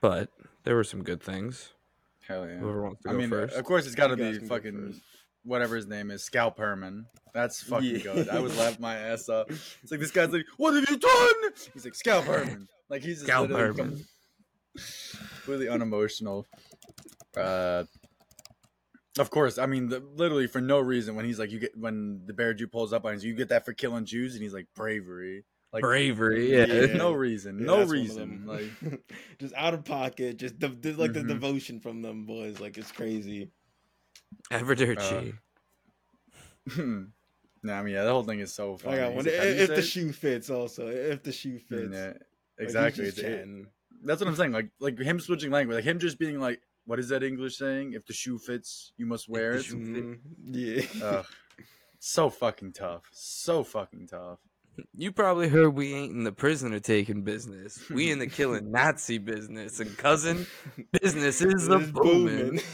[0.00, 0.30] But
[0.64, 1.72] there were some good things.
[2.20, 2.58] hell yeah.
[2.58, 3.56] Whoever wants to I go mean, first.
[3.56, 5.02] of course, it's got to be fucking first.
[5.46, 7.06] Whatever his name is, Scalp Herman.
[7.32, 7.98] That's fucking Yeah.
[7.98, 8.28] good.
[8.28, 9.46] I would laugh my ass off.
[9.82, 13.16] It's like this guy's like, "What have you done?" He's like, "Scalp Herman." Like he's
[13.16, 14.04] just Scalp literally Herman.
[15.46, 16.46] really unemotional.
[17.36, 17.84] Uh,
[19.18, 21.14] of course, I mean, the, literally for no reason.
[21.16, 23.48] When he's like, you get when the bear Jew pulls up on you, you get
[23.48, 26.66] that for killing Jews, and he's like, bravery, like Bravery, yeah.
[26.66, 26.86] Yeah.
[26.96, 29.00] no reason, Yeah, no that's one of reason, like.
[29.38, 31.12] just out of pocket, just like Mhm.
[31.14, 33.50] the devotion from them boys, like it's crazy.
[34.50, 35.34] Everdirty.
[36.76, 38.96] no, I mean, yeah, the whole thing is so funny.
[38.96, 39.24] I got He's one.
[39.26, 42.12] like, "How do you If the shoe fits, also if the shoe fits, Yeah,
[42.58, 43.06] exactly.
[43.06, 43.66] just It's- it-
[44.04, 44.52] that's what I'm saying.
[44.52, 47.94] Like, like him switching language, like him just being like, "What is that English saying?
[47.94, 50.18] If the shoe fits, you must wear the it." shoe- Mhm.
[51.00, 51.02] Yeah.
[51.04, 51.26] Ugh.
[51.98, 53.08] so fucking tough.
[53.12, 54.38] So fucking tough.
[54.94, 57.88] You probably heard we ain't in the prisoner taking business.
[57.88, 59.80] We in the killing Nazi business.
[59.80, 60.46] And cousin,
[61.00, 62.60] business is the It's booming.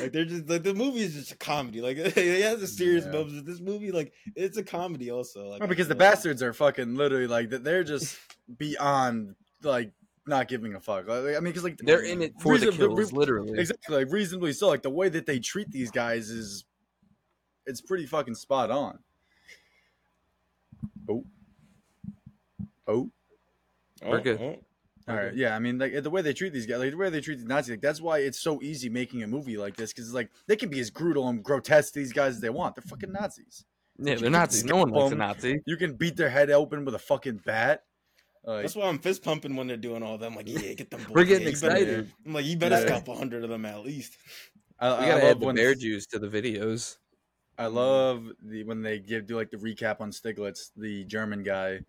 [0.00, 1.80] like they're just like the movie is just a comedy.
[1.80, 3.12] Like it has a serious Yeah.
[3.12, 3.42] moments.
[3.46, 5.48] This movie, like it's a comedy also.
[5.48, 8.16] Like oh, No, because the feel like- bastards are fucking literally like they're just
[8.58, 9.92] beyond like
[10.26, 11.08] not giving a fuck.
[11.08, 13.58] Like, I mean, because like They're in it for the reason- kills, literally.
[13.58, 14.68] Exactly, like reasonably so.
[14.68, 16.64] Like the way that they treat these guys is,
[17.66, 18.98] it's pretty fucking spot on.
[21.08, 21.24] Oh,
[22.86, 23.10] oh.
[24.06, 24.38] We're good.
[24.40, 24.44] oh.
[24.44, 24.64] oh.
[25.08, 25.56] All right, yeah.
[25.56, 27.46] I mean, like the way they treat these guys, like the way they treat these
[27.46, 30.30] Nazis, like that's why it's so easy making a movie like this because it's like
[30.46, 32.74] they can be as brutal and grotesque to these guys as they want.
[32.76, 33.64] They're fucking Nazis.
[33.98, 34.64] Yeah, You they're can Nazis.
[34.64, 35.16] No one skip likes a.
[35.16, 35.60] Nazi.
[35.66, 37.84] You can beat their head open with a fucking bat.
[38.44, 40.26] Like, That's why I'm fist pumping when they're doing all that.
[40.26, 41.04] I'm like, yeah, get them.
[41.10, 42.12] We're getting Yeah, you better- excited.
[42.26, 42.86] I'm like, you better Yeah.
[42.86, 44.16] scalp a hundred of them at least.
[44.78, 46.96] I, We I gotta love add the when bear juice to the videos.
[47.58, 51.80] I love the when they give do like the recap on Stiglitz, the German guy,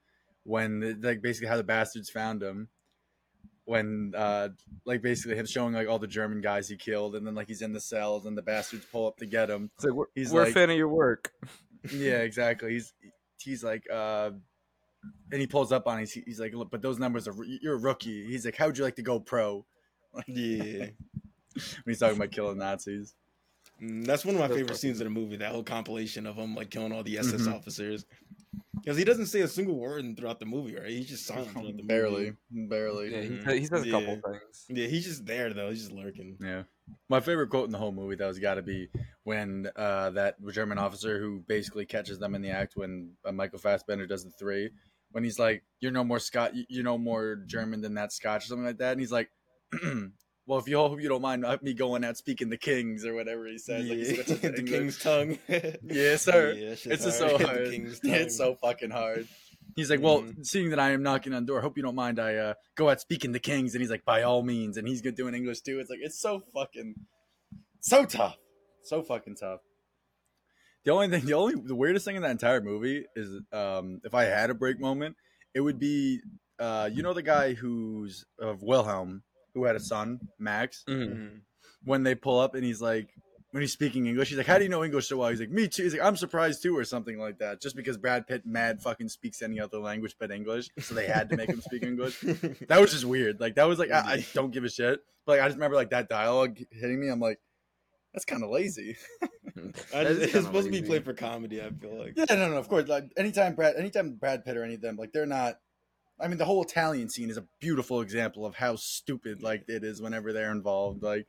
[0.43, 2.69] when like basically how the bastards found him.
[3.69, 4.49] When uh
[4.85, 7.61] like basically him showing like all the German guys he killed, and then like he's
[7.61, 9.69] in the cells, and the bastards pull up to get him.
[9.75, 11.31] It's like, we're, He's we're like- a fan of your work.
[11.93, 12.71] Yeah, exactly.
[12.73, 12.93] He's
[13.37, 14.31] he's like uh
[15.31, 15.99] and he pulls up on.
[15.99, 18.25] He's, he's like, look, but those numbers are you're a rookie.
[18.25, 19.63] He's like, how'd you like to go pro?
[20.27, 20.93] Yeah, When
[21.85, 23.13] he's talking about killing Nazis.
[23.81, 25.37] Mm, that's one of my favorite scenes of the movie.
[25.37, 27.53] That whole compilation of him like killing all the SS Mhm.
[27.55, 28.05] officers.
[28.81, 30.89] Because he doesn't say a single word throughout the movie, right?
[30.89, 32.67] He's just silent throughout the barely, movie.
[32.67, 33.11] barely.
[33.11, 33.43] Yeah, he, Mhm.
[33.43, 34.65] sa- he says a couple things.
[34.69, 35.69] Yeah, he's just there though.
[35.69, 36.37] He's just lurking.
[36.41, 36.63] Yeah.
[37.07, 38.89] My favorite quote in the whole movie that was got to be
[39.23, 43.59] when uh, that German officer who basically catches them in the act when uh, Michael
[43.59, 44.71] Fassbender does the three,
[45.11, 48.47] when he's like, "You're no more Scot, you're no more German than that Scotch," or
[48.47, 49.29] something like that, and he's like,
[50.49, 53.13] "Well, if you hope you don't mind uh, me going out speaking the Kings or
[53.13, 54.13] whatever he says, like, he Yeah.
[54.15, 54.69] switches the English.
[54.71, 55.37] king's tongue.
[55.83, 56.53] Yes, sir.
[56.57, 57.67] Yeah, It's just so hard.
[57.71, 59.27] It's so fucking hard."
[59.75, 60.43] He's like, well, Mhm.
[60.45, 62.53] seeing that I am knocking on the door, I hope you don't mind I uh,
[62.75, 63.75] go out speaking the kings.
[63.75, 64.75] And he's like, by all means.
[64.77, 65.79] And he's good doing English too.
[65.79, 66.95] It's like, it's so fucking,
[67.79, 68.35] so tough.
[68.83, 69.59] So fucking tough.
[70.83, 74.13] The only thing, the only, the weirdest thing in that entire movie is um, if
[74.15, 75.15] I had a break moment,
[75.53, 76.19] it would be,
[76.57, 79.23] uh, you know, the guy who's of Wilhelm,
[79.53, 81.07] who had a son, Max, Mhm.
[81.15, 81.41] Mhm.
[81.83, 83.09] when they pull up and he's like,
[83.51, 85.49] when he's speaking English, he's like, "How do you know English so well?" He's like,
[85.49, 87.59] "Me too." He's like, "I'm surprised too," or something like that.
[87.59, 91.31] Just because Brad Pitt mad fucking speaks any other language but English, so they had
[91.31, 92.19] to make him speak English.
[92.67, 93.39] That was just weird.
[93.39, 94.99] Like that was like I, I don't give a shit.
[95.25, 97.07] But like I just remember like that dialogue hitting me.
[97.07, 97.39] I'm like,
[98.13, 98.97] that's kind of lazy.
[99.55, 101.61] Just, it's kinda supposed to be played for comedy.
[101.61, 102.13] I feel like.
[102.15, 102.87] Yeah, no, no, of course.
[102.87, 105.59] Like anytime Brad, anytime Brad Pitt or any of them, like they're not.
[106.19, 109.83] I mean, the whole Italian scene is a beautiful example of how stupid like it
[109.83, 111.01] is whenever they're involved.
[111.01, 111.25] Like,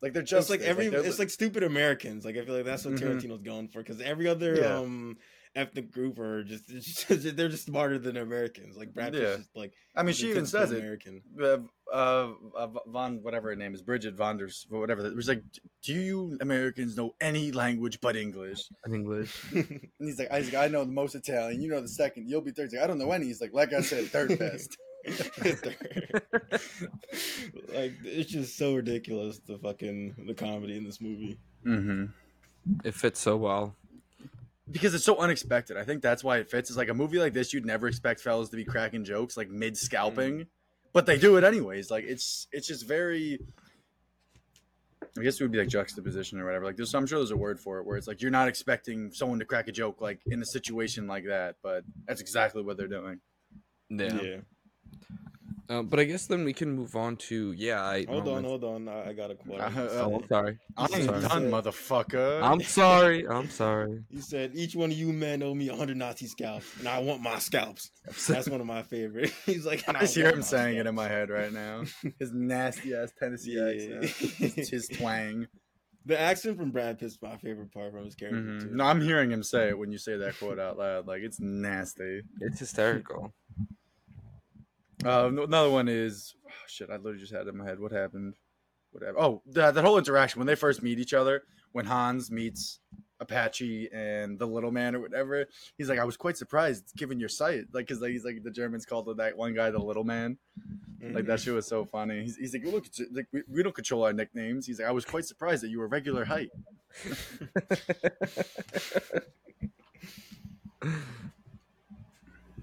[0.00, 2.24] Like they're just it's like every they're it's li- like stupid Americans.
[2.24, 3.20] Like I feel like that's what Mhm.
[3.20, 4.78] Tarantino's going for because every other Yeah.
[4.78, 5.16] um
[5.56, 8.76] ethnic group are just, just- they're just smarter than Americans.
[8.76, 9.36] Like Brad Yeah.
[9.36, 10.78] just like I mean, she even typical says it.
[10.80, 11.22] American.
[11.40, 11.58] uh,
[11.92, 15.06] uh, uh, Von, whatever her name is, Bridget Vonders, whatever.
[15.06, 15.42] It was like,
[15.84, 18.60] do you Americans know any language but English?
[18.86, 19.32] in English.
[19.52, 21.60] And he's like, Isaac, I know the most Italian.
[21.62, 22.28] You know the second.
[22.28, 22.64] You'll be third.
[22.70, 23.26] He's like, I don't know any.
[23.26, 24.76] He's like, like I said, third best.
[27.74, 31.38] like it's just so ridiculous the fucking the comedy in this movie.
[31.66, 32.06] mm-hmm.
[32.82, 33.76] It fits so well.
[34.70, 35.76] Because it's so unexpected.
[35.76, 36.70] I think that's why it fits.
[36.70, 39.50] It's like a movie like this, you'd never expect fellas to be cracking jokes like
[39.50, 40.48] mid scalping, mm-hmm.
[40.92, 41.90] but they do it anyways.
[41.90, 43.38] Like it's it's just very.
[45.16, 46.64] I guess it would be like juxtaposition or whatever.
[46.64, 49.12] Like there's, I'm sure there's a word for it where it's like you're not expecting
[49.12, 52.76] someone to crack a joke like in a situation like that, but that's exactly what
[52.76, 53.20] they're doing.
[53.90, 54.38] Yeah.
[55.68, 57.82] Uh, but I guess then we can move on to yeah.
[57.82, 58.48] I Hold on, moments.
[58.50, 58.88] hold on.
[58.88, 59.60] I, I got a quote.
[59.60, 60.58] Uh, Oh, I'm sorry.
[60.76, 61.20] I'm Sorry.
[61.22, 62.42] done, motherfucker.
[62.42, 63.26] I'm sorry.
[63.26, 64.02] I'm sorry.
[64.10, 67.22] He said, "Each one of you men owe me hundred Nazi scalps, and I want
[67.22, 67.90] my scalps."
[68.28, 69.32] That's one of my favorite.
[69.46, 71.84] He's like, I just hear him saying it in my head right now.
[72.18, 73.68] His nasty ass Tennessee Yeah.
[74.02, 74.04] accent,
[74.54, 75.46] his, his twang.
[76.06, 78.60] The accent from Brad Pitt's my favorite part from his character Mhm.
[78.60, 78.70] too.
[78.74, 81.06] No, I'm hearing him say it when you say that quote out loud.
[81.06, 82.20] Like it's nasty.
[82.42, 83.32] It's hysterical.
[85.04, 86.90] Uh, another one is oh, shit.
[86.90, 87.78] I literally just had it in my head.
[87.80, 88.34] What happened?
[88.90, 89.18] Whatever.
[89.18, 91.42] Oh, that, that whole interaction when they first meet each other.
[91.72, 92.78] When Hans meets
[93.18, 95.46] Apache and the little man or whatever,
[95.76, 97.64] he's like, I was quite surprised given your sight.
[97.72, 100.38] Like, cause like, he's like the Germans called that one guy the little man.
[101.12, 102.22] Like that shit was so funny.
[102.22, 104.66] He's, he's like, look, it's- like we, we don't control our nicknames.
[104.66, 106.50] He's like, I was quite surprised that you were regular height.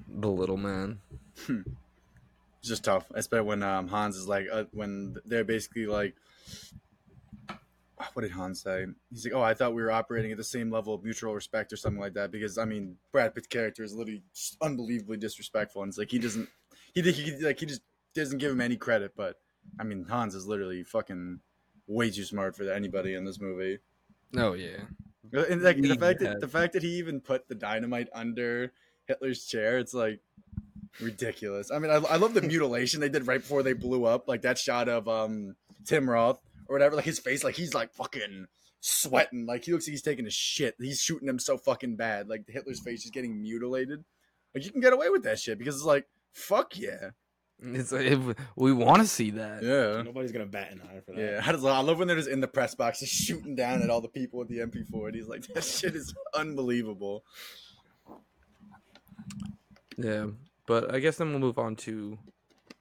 [0.07, 0.99] the little man.
[2.62, 3.05] It's just tough.
[3.14, 6.16] Especially when um, Hans is like, uh, when they're basically like,
[8.14, 8.86] what did Hans say?
[9.12, 11.72] He's like, oh, I thought we were operating at the same level of mutual respect
[11.72, 12.32] or something like that.
[12.32, 16.20] Because I mean, Brad Pitt's character is literally just unbelievably disrespectful, and it's like he
[16.20, 16.49] doesn't,
[16.93, 17.82] he think he like he just
[18.16, 19.14] doesn't give him any credit.
[19.16, 19.38] But
[19.80, 21.39] I mean, Hans is literally fucking
[21.88, 23.80] way too smart for anybody in this movie.
[24.36, 24.78] Oh yeah.
[25.34, 28.74] And like the fact that the fact that he even put the dynamite under
[29.05, 30.20] Hitler's chair, it's like
[30.99, 31.71] ridiculous.
[31.71, 34.41] I mean, I, I love the mutilation they did right before they blew up, like
[34.41, 38.47] that shot of um Tim Roth or whatever, like his face, like he's like fucking
[38.79, 40.75] sweating, like he looks like he's taking a shit.
[40.79, 44.03] He's shooting him so fucking bad, like Hitler's face is getting mutilated.
[44.53, 47.11] Like you can get away with that shit because it's like fuck yeah,
[47.61, 48.19] It's like, if
[48.55, 49.61] we want to see that.
[49.63, 50.01] yeah.
[50.01, 51.21] Nobody's gonna bat an eye for that.
[51.21, 53.81] Yeah, I, just, I love when they're just in the press box, just shooting down
[53.81, 55.09] at all the people with the MP four.
[55.11, 57.23] He's Like that shit is unbelievable.
[59.97, 60.27] Yeah,
[60.68, 62.18] but I guess then we'll move on to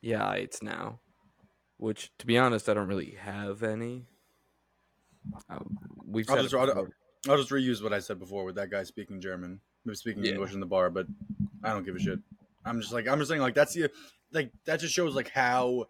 [0.01, 1.01] yeah, it's now,
[1.77, 4.07] which to be honest, I don't really have any.
[5.49, 6.89] Um, we've I'll just, I'll.
[7.29, 10.33] I'll just reuse what I said before with that guy speaking German, maybe speaking Yeah.
[10.33, 11.07] English in the bar, but
[11.63, 12.19] I don't give a shit.
[12.65, 13.91] I'm just like I'm just saying like that's the
[14.33, 15.87] like that just shows like how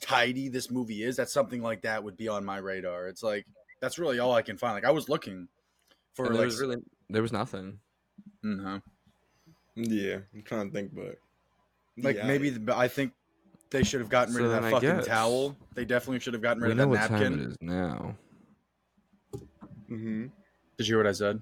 [0.00, 1.16] tidy this movie is.
[1.16, 3.08] That something like that would be on my radar.
[3.08, 3.46] It's like
[3.80, 4.74] that's really all I can find.
[4.74, 5.48] Like I was looking
[6.14, 6.76] for And there like was really
[7.08, 7.80] there was nothing.
[8.44, 8.82] Mhm.
[9.84, 11.16] Yeah, I'm trying to think, but
[11.98, 13.12] like yeah, maybe the, I think
[13.70, 15.56] they should have gotten rid So of that fucking guess- towel.
[15.74, 17.50] They definitely should have gotten rid We of know that what time it napkin.
[17.50, 18.16] is now.
[19.88, 20.26] hmm
[20.76, 21.40] Did you hear what I said?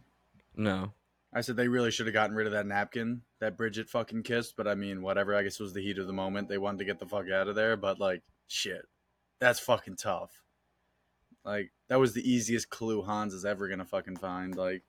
[0.57, 0.93] No,
[1.33, 4.57] I said they really should have gotten rid of that napkin that Bridget fucking kissed,
[4.57, 5.35] but I mean, whatever.
[5.35, 6.49] I guess it was the heat of the moment.
[6.49, 8.83] They wanted to get the fuck out of there, but like, shit,
[9.41, 10.43] that's fucking tough.
[11.45, 14.57] Like, that was the easiest clue Hans is ever gonna fucking find.
[14.57, 14.83] Like,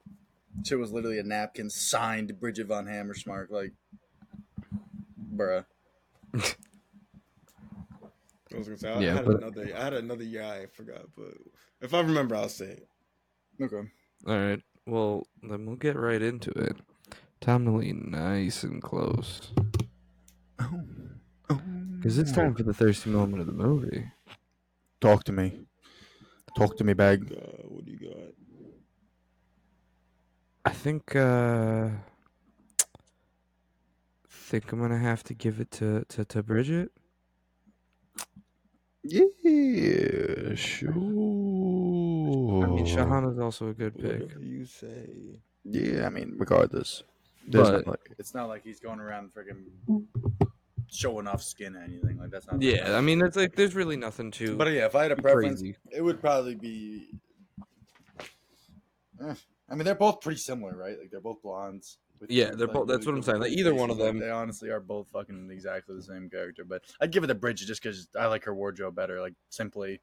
[0.65, 3.49] shit was literally a napkin signed Bridget von Hammersmark.
[3.49, 3.73] Like,
[5.35, 5.65] bruh.
[6.33, 6.39] I
[8.57, 9.75] was gonna say I, Yeah, I had but- another.
[9.75, 10.43] I had another year.
[10.43, 11.33] I forgot, but
[11.81, 12.87] if I remember, I'll say it.
[13.61, 13.87] Okay.
[14.27, 14.61] all right.
[14.85, 16.77] Well, then we'll get right into it.
[17.41, 19.51] Time to lean nice and close
[21.47, 24.05] because it's time for the thirsty moment of the movie.
[24.99, 25.59] Talk to me.
[26.57, 27.31] Talk to me, bag.
[27.31, 28.33] Uh, what do you got?
[30.65, 31.89] I think uh
[34.29, 36.91] think I'm gonna have to give it to to, to Bridget.
[39.03, 40.91] Yeah, sure.
[40.91, 40.95] I
[42.67, 44.21] mean, Shahana's also a good pick.
[44.21, 45.39] Whatever you say.
[45.63, 47.03] Yeah, I mean, regardless,
[47.47, 49.65] But- like, it's not like he's going around freaking
[50.91, 52.17] showing off skin or anything.
[52.17, 52.61] Like that's not.
[52.61, 55.15] Yeah, I mean, it's like there's really nothing to But yeah, if I had a
[55.15, 55.77] preference, crazy.
[55.91, 57.13] it would probably be.
[59.21, 59.33] Eh,
[59.71, 60.97] I mean, they're both pretty similar, right?
[60.99, 61.97] Like they're both blondes.
[62.19, 64.69] with Yeah, they're both- that's what I'm saying, like, either one of them- They honestly
[64.71, 66.65] are both fucking exactly the same character.
[66.65, 69.21] But I'd give it to Bridget just because I like her wardrobe better.
[69.21, 70.01] Like simply.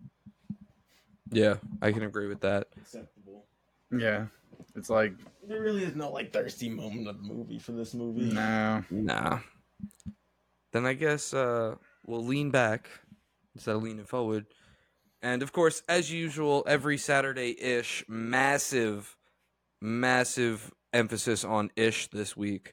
[1.31, 2.69] Yeah, I can agree with that.
[2.77, 3.45] acceptable.
[3.91, 4.27] Yeah,
[4.75, 5.13] it's like
[5.47, 8.33] There really is no like thirsty moment of the movie for this movie.
[8.33, 8.85] no.
[8.91, 9.41] Nah.
[10.73, 12.89] Then I guess uh, we'll lean back
[13.55, 14.47] instead of leaning forward.
[15.23, 19.17] And of course, as usual, every Saturday ish, massive,
[19.81, 22.73] massive emphasis on ish this week.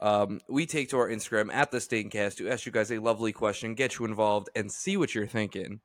[0.00, 3.32] Um, we take to our Instagram at the Staincast to ask you guys a lovely
[3.32, 5.80] question, get you involved, and see what you're thinking.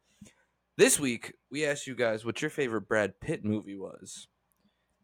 [0.78, 4.28] This week, we asked you guys what your favorite Brad Pitt movie was.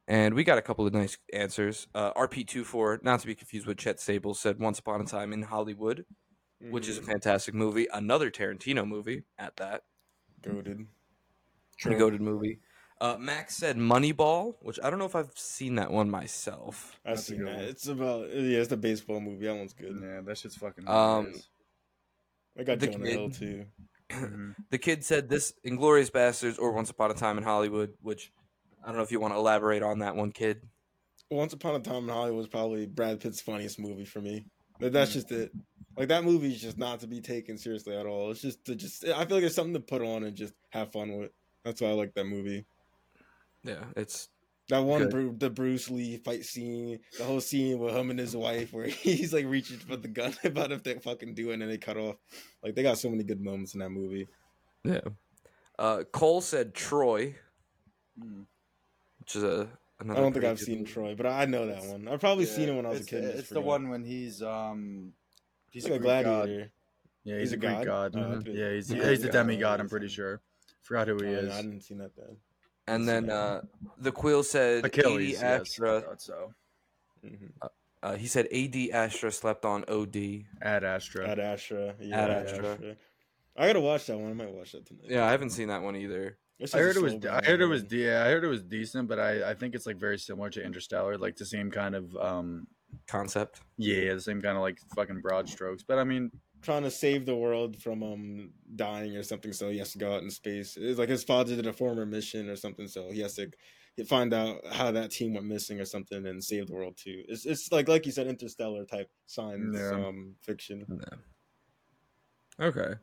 [0.08, 1.88] And we got a couple of nice answers.
[1.93, 5.43] Uh, RP24, not to be confused with Chet Sable, said Once Upon a Time in
[5.43, 6.06] Hollywood,
[6.72, 7.88] which is a fantastic movie.
[7.93, 9.84] Another Tarantino movie at that.
[10.41, 10.88] goaded.
[11.86, 12.60] A goated movie.
[13.02, 17.00] Uh, Max said Moneyball, which I don't know if I've seen that one myself.
[17.06, 17.56] I've That's seen that.
[17.56, 17.64] one.
[17.66, 19.45] It's about yeah, it's the baseball movie.
[19.45, 19.97] That one's good.
[20.02, 20.88] Yeah, that shit's fucking.
[20.88, 21.34] Um.
[22.58, 23.14] I got The Jonah Kid.
[23.14, 23.66] Hill too.
[24.10, 24.56] Mhm.
[24.72, 28.32] The kid said this Inglorious Bastards or Once Upon a Time in Hollywood, which
[28.84, 30.64] I don't know if you want to elaborate on that one, kid.
[31.30, 34.45] Once Upon a Time in Hollywood was probably Brad Pitt's funniest movie for me.
[34.80, 35.52] But that's just it.
[35.95, 38.32] Like that movie is just not to be taken seriously at all.
[38.32, 40.91] It's just to just I feel like it's something to put on and just have
[40.91, 41.30] fun with.
[41.64, 42.66] That's why I like that movie.
[43.64, 44.30] Yeah, it's
[44.70, 48.36] That one Bru- the Bruce Lee fight scene, the whole scene with him and his
[48.36, 51.62] wife, where he's like reaching for the gun about if they fucking do it and
[51.64, 52.16] then they cut off.
[52.64, 54.28] Like they got so many good moments in that movie.
[54.84, 55.01] yeah.
[55.78, 57.36] Uh, Cole said Troy,
[58.22, 58.45] Mm.
[59.20, 60.22] which is a I another.
[60.22, 60.91] don't think I've seen movie.
[60.91, 62.07] Troy, but I know that one.
[62.10, 63.24] I've probably Yeah, seen it when I was a kid.
[63.24, 65.14] and It's the one when he's um.
[65.70, 66.24] He's a like a Greek god.
[66.45, 66.72] gladiator.
[67.24, 68.14] Yeah, He's he's, a a Greek god?
[68.14, 68.14] god.
[68.45, 68.55] Mhm.
[68.57, 69.80] Yeah, he's Yeah, he's a demigod.
[69.80, 70.41] I'm pretty sure.
[70.84, 71.49] Forgot who he Oh, is.
[71.49, 72.36] no, I didn't see that then.
[72.90, 73.62] And then uh,
[73.98, 75.38] the Quill said Achilles.
[75.38, 76.02] AD Yes, Astra.
[76.02, 76.54] thought so.
[77.26, 77.68] Mm-hmm.
[78.02, 80.46] Uh, he said AD Astra slept on OD.
[80.62, 81.30] Ad Astra.
[81.30, 81.96] Ad Astra.
[82.00, 82.72] Yeah, Ad Ad Astra.
[82.72, 82.96] Astra.
[83.58, 84.32] I gotta watch that one.
[84.32, 85.08] I might watch that tonight.
[85.10, 86.38] Yeah, I haven't seen that one either.
[86.60, 87.26] It's I heard it was.
[87.26, 87.84] I heard it was.
[87.92, 90.64] Yeah, I heard it was decent, but I, I think it's like very similar to
[90.64, 92.68] Interstellar, like the same kind of um.
[93.08, 93.62] Concept.
[93.78, 95.84] Yeah, the same kind of like fucking broad strokes.
[95.84, 96.32] But I mean,
[96.62, 100.14] trying to save the world from um dying or something, so he has to go
[100.16, 100.78] out in space.
[100.78, 103.49] It's like his father did a former mission or something, so he has to
[104.07, 107.24] find out how that team went missing or something and save the world too.
[107.28, 110.07] It's it's like like you said, interstellar type science Yeah.
[110.07, 110.86] um fiction.
[110.88, 112.66] No.
[112.68, 112.93] Okay.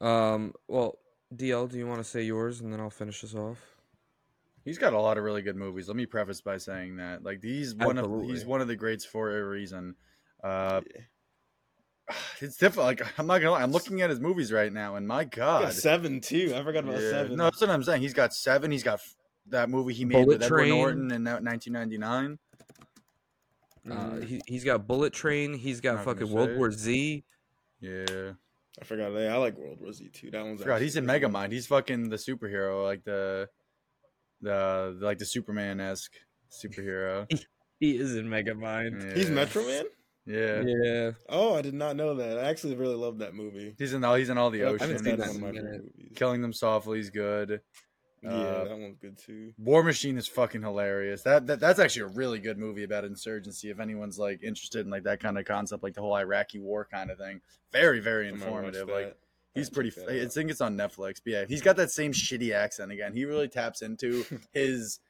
[0.00, 0.52] Um.
[0.68, 0.98] Well,
[1.34, 3.58] DL, do you want to say yours, and then I'll finish this off?
[4.64, 5.88] he's got a lot of really good movies.
[5.88, 9.04] Let me preface by saying that, like, he's one of he's one of the greats
[9.04, 9.96] for a reason.
[10.42, 11.00] Uh, Yeah.
[12.40, 12.86] it's different.
[12.86, 13.62] Like, I'm not gonna lie.
[13.62, 16.52] I'm looking at his movies right now, and my God, got seven too.
[16.56, 17.10] I forgot about Yeah.
[17.10, 17.36] seven.
[17.36, 18.02] No, that's what I'm saying.
[18.02, 18.70] He's got seven.
[18.70, 19.14] He's got f-
[19.48, 22.38] that movie he made Bullet with Edward Norton in that 1999.
[23.90, 24.24] Uh, Mhm.
[24.24, 25.54] he he's got Bullet Train.
[25.54, 26.56] He's got fucking World it.
[26.58, 27.24] War Z.
[27.80, 28.32] Yeah,
[28.80, 29.12] I forgot.
[29.12, 30.30] Yeah, I like World War Z too.
[30.30, 30.60] That one's.
[30.60, 30.80] I forgot.
[30.82, 31.52] He's in actually pretty Megamind.
[31.52, 33.48] He's fucking the superhero, like the
[34.40, 36.12] the like the Superman esque
[36.50, 37.26] superhero.
[37.80, 39.00] He is in Megamind.
[39.00, 39.16] good.
[39.16, 39.86] He's Metro Man.
[40.26, 40.62] Yeah.
[40.64, 41.10] Yeah.
[41.28, 42.38] Oh, I did not know that.
[42.38, 43.74] I actually really love that movie.
[43.78, 44.88] he's in all he's in all the Yep, ocean.
[44.90, 45.92] that's seen one that of my in a favorite minute.
[45.98, 46.12] movies.
[46.14, 47.60] Killing them softly is good.
[48.22, 49.52] Yeah, Uh, that one's good too.
[49.58, 51.22] War Machine is fucking hilarious.
[51.22, 53.68] That, that that's actually a really good movie about insurgency.
[53.68, 56.86] If anyone's like interested in like that kind of concept, like the whole Iraqi war
[56.88, 57.40] kind of thing,
[57.72, 58.88] very very I might watch informative.
[58.88, 59.16] Like
[59.56, 59.90] he's Might pretty.
[59.90, 61.16] check I think it's on Netflix.
[61.24, 63.12] But yeah, he's got that same shitty accent again.
[63.12, 65.00] He really taps into his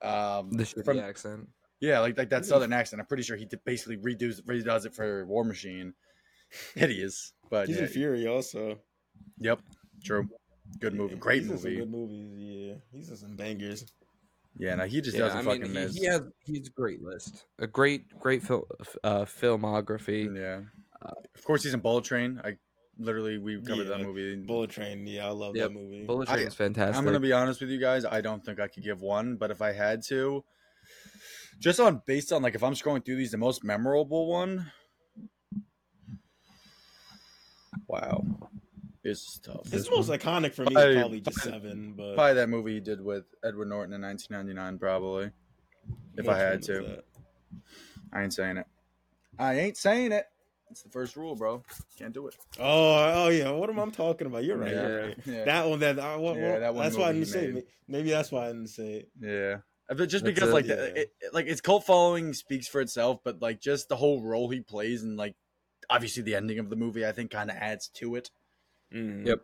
[0.00, 1.48] um The shitty from accent.
[1.82, 3.00] Yeah, like like that southern accent.
[3.00, 5.92] I'm pretty sure he did- basically redoes redoes it for War Machine.
[6.74, 8.78] Hideous, but He's yeah, in Fury also.
[9.38, 9.60] yep,
[10.04, 10.26] true.
[10.80, 11.76] Good movie, great he's movie.
[11.76, 12.30] good movies.
[12.38, 13.84] Yeah, he's in some bangers.
[14.58, 15.94] Yeah, no, he just Yeah, doesn't I fucking mean, miss.
[15.94, 17.44] he, he has he's a great list.
[17.58, 18.66] A great great fil-
[19.02, 20.34] uh, filmography.
[20.36, 20.60] Yeah.
[21.02, 22.40] of course, he's in Bullet Train.
[22.44, 22.56] I
[22.98, 24.36] literally we covered that movie.
[24.36, 25.06] Bullet Train.
[25.06, 25.68] Yeah, I love Yep.
[25.68, 26.04] that movie.
[26.04, 26.96] Bullet Train is fantastic.
[26.96, 28.04] I'm gonna be honest with you guys.
[28.04, 30.44] I don't think I could give one, but if I had to,
[31.62, 34.70] just on based on like if I'm scrolling through these, the most memorable one.
[37.86, 38.24] Wow,
[39.04, 39.72] this is tough.
[39.72, 40.72] It's most iconic for me.
[40.72, 44.02] Probably- is probably just seven, but Probably that movie he did with Edward Norton in
[44.02, 44.78] 1999.
[44.78, 45.32] Probably, if
[46.16, 47.02] which I had to.
[48.12, 48.66] I ain't saying it.
[49.38, 50.26] I ain't saying it.
[50.70, 51.62] It's the first rule, bro.
[51.98, 52.36] Can't do it.
[52.58, 53.50] Oh, oh yeah.
[53.50, 54.42] What am I talking about?
[54.42, 54.72] You're right.
[54.72, 54.88] Yeah.
[54.88, 55.18] You're right.
[55.26, 55.44] Yeah.
[55.44, 55.78] That one.
[55.80, 57.58] That, I, what, Yeah, that one That's why I movie didn't say.
[57.60, 57.68] it.
[57.88, 59.08] Maybe that's why I didn't say it.
[59.20, 59.56] Yeah.
[59.88, 60.52] Uh, But just That's because it.
[60.54, 60.74] like Yeah.
[60.76, 64.22] the, it, it- like its cult following speaks for itself, but like just the whole
[64.22, 65.34] role he plays and like
[65.90, 68.30] obviously the ending of the movie I think kind of adds to it.
[68.92, 69.26] Mhm.
[69.26, 69.42] Yep.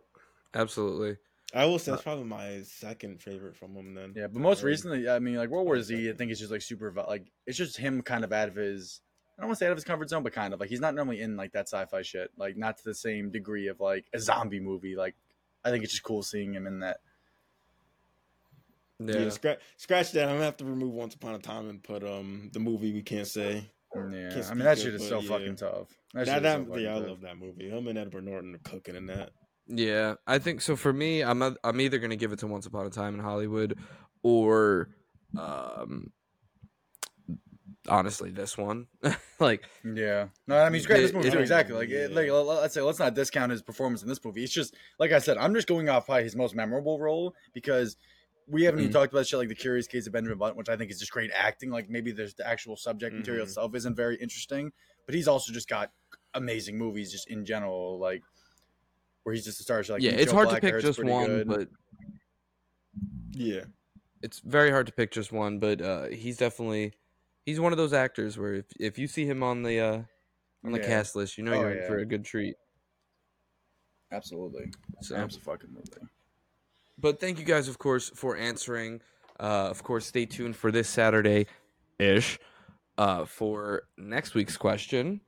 [0.53, 1.17] Absolutely.
[1.53, 3.93] I will say that's probably my second favorite from him.
[3.95, 4.13] Then.
[4.15, 4.69] Yeah, but most Right.
[4.69, 7.57] recently, I mean, like World War Z, I think it's just like super like it's
[7.57, 9.01] just him kind of out of his.
[9.37, 10.81] I don't want to say out of his comfort zone, but kind of like he's
[10.81, 14.05] not normally in like that sci-fi shit, like not to the same degree of like
[14.13, 14.95] a zombie movie.
[14.95, 15.15] Like
[15.63, 16.99] I think it's just cool seeing him in that.
[18.99, 19.17] Yeah.
[19.19, 20.27] Yeah, scratch scratch that.
[20.27, 23.01] I'm gonna have to remove Once Upon a Time and put um the movie we
[23.01, 23.69] can't say.
[23.95, 25.29] Yeah, Can't I mean that shit is so yeah.
[25.29, 25.87] fucking tough.
[26.13, 27.69] That, That, that, so fucking yeah, I love that movie.
[27.69, 29.31] Him and Edward Norton are cooking in that.
[29.67, 30.75] Yeah, I think so.
[30.75, 33.19] For me, I'm i I'm either gonna give it to Once Upon a Time in
[33.21, 33.79] Hollywood,
[34.21, 34.89] or
[35.37, 36.11] um,
[37.87, 38.87] honestly, this one.
[39.39, 41.39] like, Yeah, no, I mean he's great in this movie it- too.
[41.39, 41.75] Exactly.
[41.75, 42.05] Like, yeah.
[42.05, 44.43] it- like let- let's say let's not discount his performance in this movie.
[44.43, 47.95] It's just like I said, I'm just going off probably his most memorable role because
[48.49, 48.93] we haven't even Mhm.
[48.93, 51.11] talked about shit like the Curious Case of Benjamin Button, which I think is just
[51.11, 51.69] great acting.
[51.69, 53.49] Like maybe there's the actual subject material Mhm.
[53.49, 54.71] itself isn't very interesting,
[55.05, 55.91] but he's also just got
[56.33, 57.99] amazing movies just in general.
[57.99, 58.23] Like
[59.23, 59.83] where he's just a star.
[59.89, 61.47] Like yeah, it's Joe hard to pick just one, good.
[61.47, 61.69] but
[63.31, 63.65] Yeah,
[64.21, 65.59] it's very hard to pick just one.
[65.59, 66.93] But uh, he's definitely
[67.45, 70.03] he's one of those actors where if if you see him on the uh,
[70.63, 70.85] on the Yeah.
[70.85, 72.55] cast list, you know Oh, you're in for a good treat.
[74.11, 74.71] absolutely,
[75.01, 75.15] So.
[75.15, 76.09] absolutely.
[76.99, 79.01] But thank you guys, of course, for answering.
[79.39, 81.47] Uh, of course, stay tuned for this Saturday
[81.97, 82.37] ish
[82.97, 85.21] uh, for next week's question.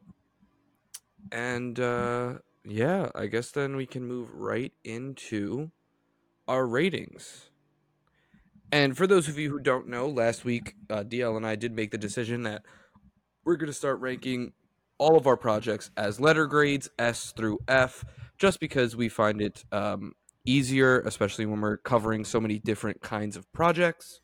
[1.31, 2.33] And uh,
[2.65, 5.71] yeah, I guess then we can move right into
[6.47, 7.49] our ratings.
[8.73, 11.73] And for those of you who don't know, last week uh, DL and I did
[11.73, 12.63] make the decision that
[13.45, 14.51] we're going to start ranking
[14.97, 18.03] all of our projects as letter grades S through F,
[18.37, 20.13] just because we find it um,
[20.45, 24.21] easier, especially when we're covering so many different kinds of projects.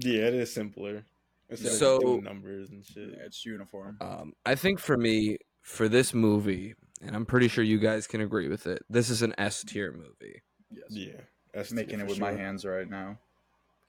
[0.00, 1.04] yeah, it is simpler
[1.48, 3.10] instead So- just numbers and shit.
[3.10, 3.98] Yeah, it's uniform.
[4.00, 8.20] Um, I think for me, for this movie, and I'm pretty sure you guys can
[8.20, 10.42] agree with it, this is an S tier movie.
[10.70, 10.84] Yes.
[10.90, 11.20] Yeah,
[11.52, 13.18] that's making it for with my hands right now.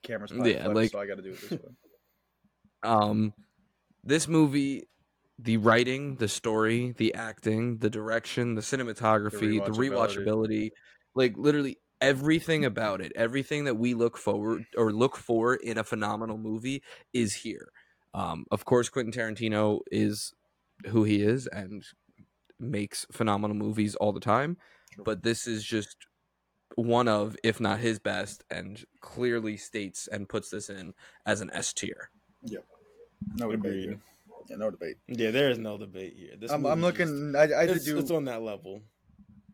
[0.02, 1.58] Camera's Yeah, flipped, like- so I got to do it this way.
[2.82, 3.32] Um,
[4.04, 4.84] this movie,
[5.38, 9.90] the writing, the story, the acting, the direction, the cinematography, the rewatchability.
[9.90, 10.70] rewatchability,
[11.14, 15.84] like literally everything about it, everything that we look forward or look for in a
[15.84, 16.82] phenomenal movie
[17.12, 17.68] is here.
[18.14, 20.32] Um, of course, Quentin Tarantino is
[20.88, 21.84] who he is and
[22.58, 24.56] makes phenomenal movies all the time,
[24.94, 25.04] Sure.
[25.04, 26.06] but this is just
[26.76, 30.94] one of, if not his best, and clearly states and puts this in
[31.26, 32.10] as an S tier.
[32.42, 32.64] Yep,
[33.34, 33.70] no debate.
[33.72, 33.84] Agreed.
[33.84, 34.00] here.
[34.48, 34.96] Yeah, no debate.
[35.08, 36.32] Yeah, there is no debate here.
[36.38, 37.36] This I'm, I'm movie just- looking.
[37.36, 37.98] I, I it's, do.
[37.98, 38.82] it's on that level.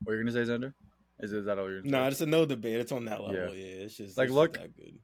[0.05, 0.75] What you're gonna say, Xander?
[1.21, 1.83] Is, is that all you're?
[1.83, 2.09] No, say?
[2.09, 2.77] it's a no debate.
[2.81, 3.55] It's on that level.
[3.55, 3.65] Yeah.
[3.65, 4.99] Yeah, it's just Like, it's just look- that good.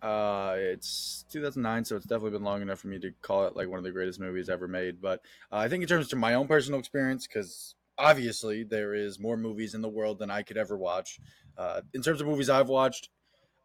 [0.00, 3.68] Uh, it's 2009, so it's definitely been long enough for me to call it like
[3.68, 5.00] one of the greatest movies ever made.
[5.00, 5.20] But
[5.50, 9.36] uh, I think in terms of my own personal experience, because obviously there is more
[9.36, 11.18] movies in the world than I could ever watch.
[11.56, 13.08] Uh, in terms of movies I've watched,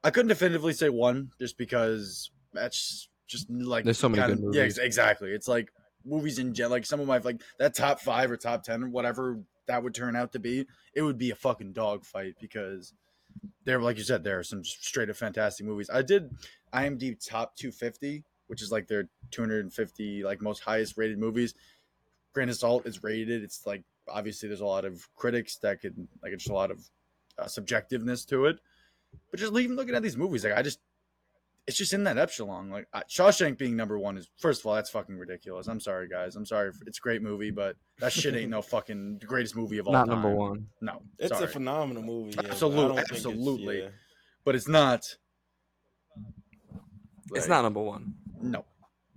[0.03, 4.55] I couldn't definitively say one, just because that's just like There's so many kinda- good
[4.55, 4.77] Yeah, movies.
[4.79, 5.31] ex- exactly.
[5.31, 5.71] It's like
[6.05, 8.89] movies in gen, like some of my like that top five or top ten, or
[8.89, 10.65] whatever that would turn out to be.
[10.93, 12.93] It would be a fucking dogfight because
[13.65, 15.89] there, like you said, there are some straight up fantastic movies.
[15.91, 16.29] I did
[16.73, 21.53] IMDb top 250, which is like their 250 like most highest rated movies.
[22.33, 23.43] Grand Assault is rated.
[23.43, 26.89] It's like obviously there's a lot of critics that could like it's a lot of
[27.37, 28.59] uh, subjectiveness to it.
[29.31, 30.79] But just even looking at these movies, like I just
[31.65, 32.69] it's just in that echelon.
[32.69, 35.67] Like I, Shawshank being number one is first of all that's fucking ridiculous.
[35.67, 36.35] I'm sorry guys.
[36.35, 36.71] I'm sorry.
[36.85, 39.93] It's a great movie, but that shit ain't no fucking the greatest movie of all
[39.93, 40.21] Not time.
[40.21, 40.67] number one.
[40.81, 41.45] No, It's sorry.
[41.45, 42.31] a phenomenal movie.
[42.31, 43.79] yeah, but I Absolute- don't think it's- absolutely.
[43.83, 43.89] yeah.
[44.43, 45.05] but it's not.
[47.33, 48.13] It's not number one.
[48.41, 48.65] No.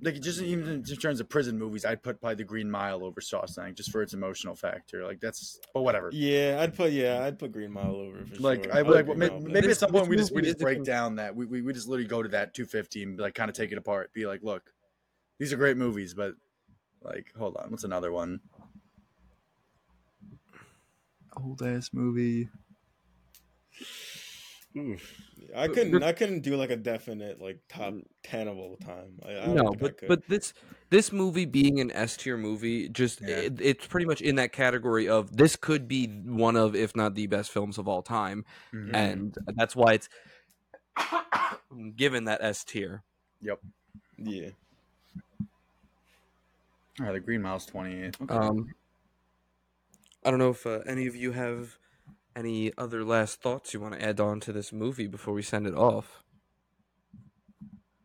[0.03, 3.22] Like just even in terms of prison movies, I'd put probably The Green Mile over
[3.22, 5.07] Saw Shawshank just for its emotional factor.
[5.07, 6.11] Like that's, but whatever.
[6.12, 8.74] Yeah, I'd put yeah, I'd put Green Mile over for Like sure.
[8.74, 11.16] I I'd like put may- maybe at some point we just we just break down
[11.16, 13.72] that we, we we just literally go to that 250 and like kind of take
[13.72, 14.12] it apart.
[14.12, 14.70] Be like, look,
[15.38, 16.34] these are great movies, but
[17.03, 18.40] like, hold on, what's another one?
[21.42, 22.49] Old ass movie.
[24.76, 25.22] Oof.
[25.55, 29.20] I couldn't I couldn't do like a definite like top ten of all time.
[29.24, 30.55] I, I no, think I but but this
[30.90, 33.36] this movie being an S tier movie, just Yeah.
[33.36, 37.14] it, it's pretty much in that category of this could be one of, if not
[37.14, 38.90] the best films of all time, Mhm.
[38.94, 40.09] and that's why it's
[41.97, 43.03] given that S tier.
[43.42, 43.61] Yep.
[44.18, 44.49] Yeah.
[46.99, 48.16] All right, The Green Mile's 28.
[48.22, 48.34] Okay.
[48.34, 48.74] Um,
[50.24, 51.78] I don't know if uh, any of you have
[52.37, 55.66] any other last thoughts you want to add on to this movie before we send
[55.66, 56.22] it off.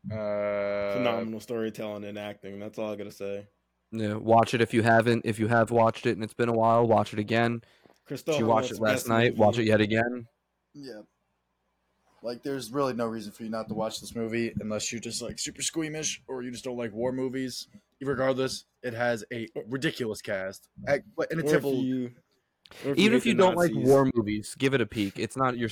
[0.09, 2.57] Uh, Phenomenal storytelling and acting.
[2.59, 3.45] That's all I gotta say.
[3.91, 5.25] Yeah, watch it if you haven't.
[5.25, 7.61] If you have watched it and it's been a while, watch it again.
[8.05, 10.27] Christoph you watched it last night, watch it yet again.
[10.73, 11.01] Yeah.
[12.23, 15.21] Like, there's really no reason for you not to watch this movie unless you're just
[15.21, 17.67] like super squeamish or you just don't like war movies.
[18.01, 20.67] Regardless, it has a ridiculous cast.
[20.87, 22.11] Ac- but in a typical, you,
[22.85, 25.19] or Even if you don't like war movies, give it a peek.
[25.19, 25.69] It's not your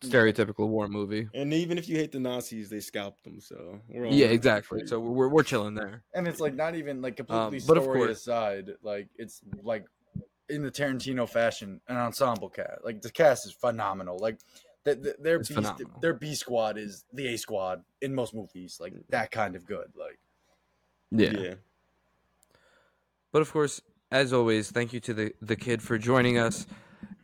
[0.00, 1.28] stereotypical war movie.
[1.34, 3.40] And even if you hate the Nazis, they scalped them.
[3.40, 4.86] So we're all Yeah, rooting exactly.
[4.86, 6.02] So we're we're chilling there.
[6.14, 9.42] And it's like not even like completely Um, but of story course- aside, like it's
[9.62, 9.84] like
[10.48, 12.82] in the Tarantino fashion, an ensemble cast.
[12.84, 14.18] Like the cast is phenomenal.
[14.18, 14.38] Like
[14.84, 16.00] the, the, their It's B, phenomenal.
[16.00, 18.78] their B squad is the A squad in most movies.
[18.80, 19.92] Like that kind of good.
[19.94, 20.18] Like
[21.10, 21.54] yeah.
[23.32, 23.80] But of course,
[24.10, 26.66] as always, thank you to the the kid for joining us,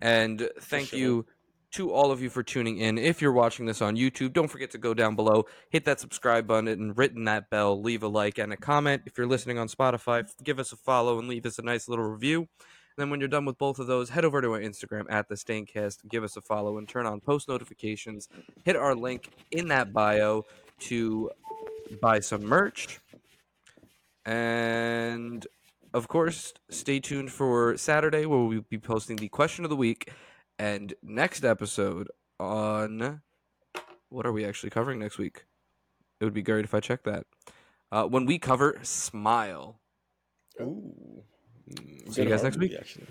[0.01, 0.99] and thank sure.
[0.99, 1.27] you
[1.73, 2.97] to all of you for tuning in.
[2.97, 6.47] If you're watching this on YouTube, don't forget to go down below, hit that subscribe
[6.47, 9.03] button, and written that bell, leave a like and a comment.
[9.05, 12.07] If you're listening on Spotify, give us a follow and leave us a nice little
[12.07, 12.39] review.
[12.97, 15.29] And then when you're done with both of those, head over to our Instagram at
[15.29, 18.29] the Staincast, give us a follow, and turn on post notifications.
[18.65, 20.47] Hit our link in that bio
[20.79, 21.31] to
[22.01, 23.01] buy some merch.
[24.25, 25.47] And
[25.97, 30.11] of course, stay tuned for Saturday where we'll be posting the question of the week
[30.59, 33.23] and next episode on
[34.11, 35.47] what are we actually covering next week?
[36.21, 37.25] It would be great if I checked that.
[37.91, 39.81] Uh, when we cover Smile.
[40.61, 41.23] Ooh.
[41.73, 42.75] Mm, See you guys next week.
[42.79, 43.07] Actually.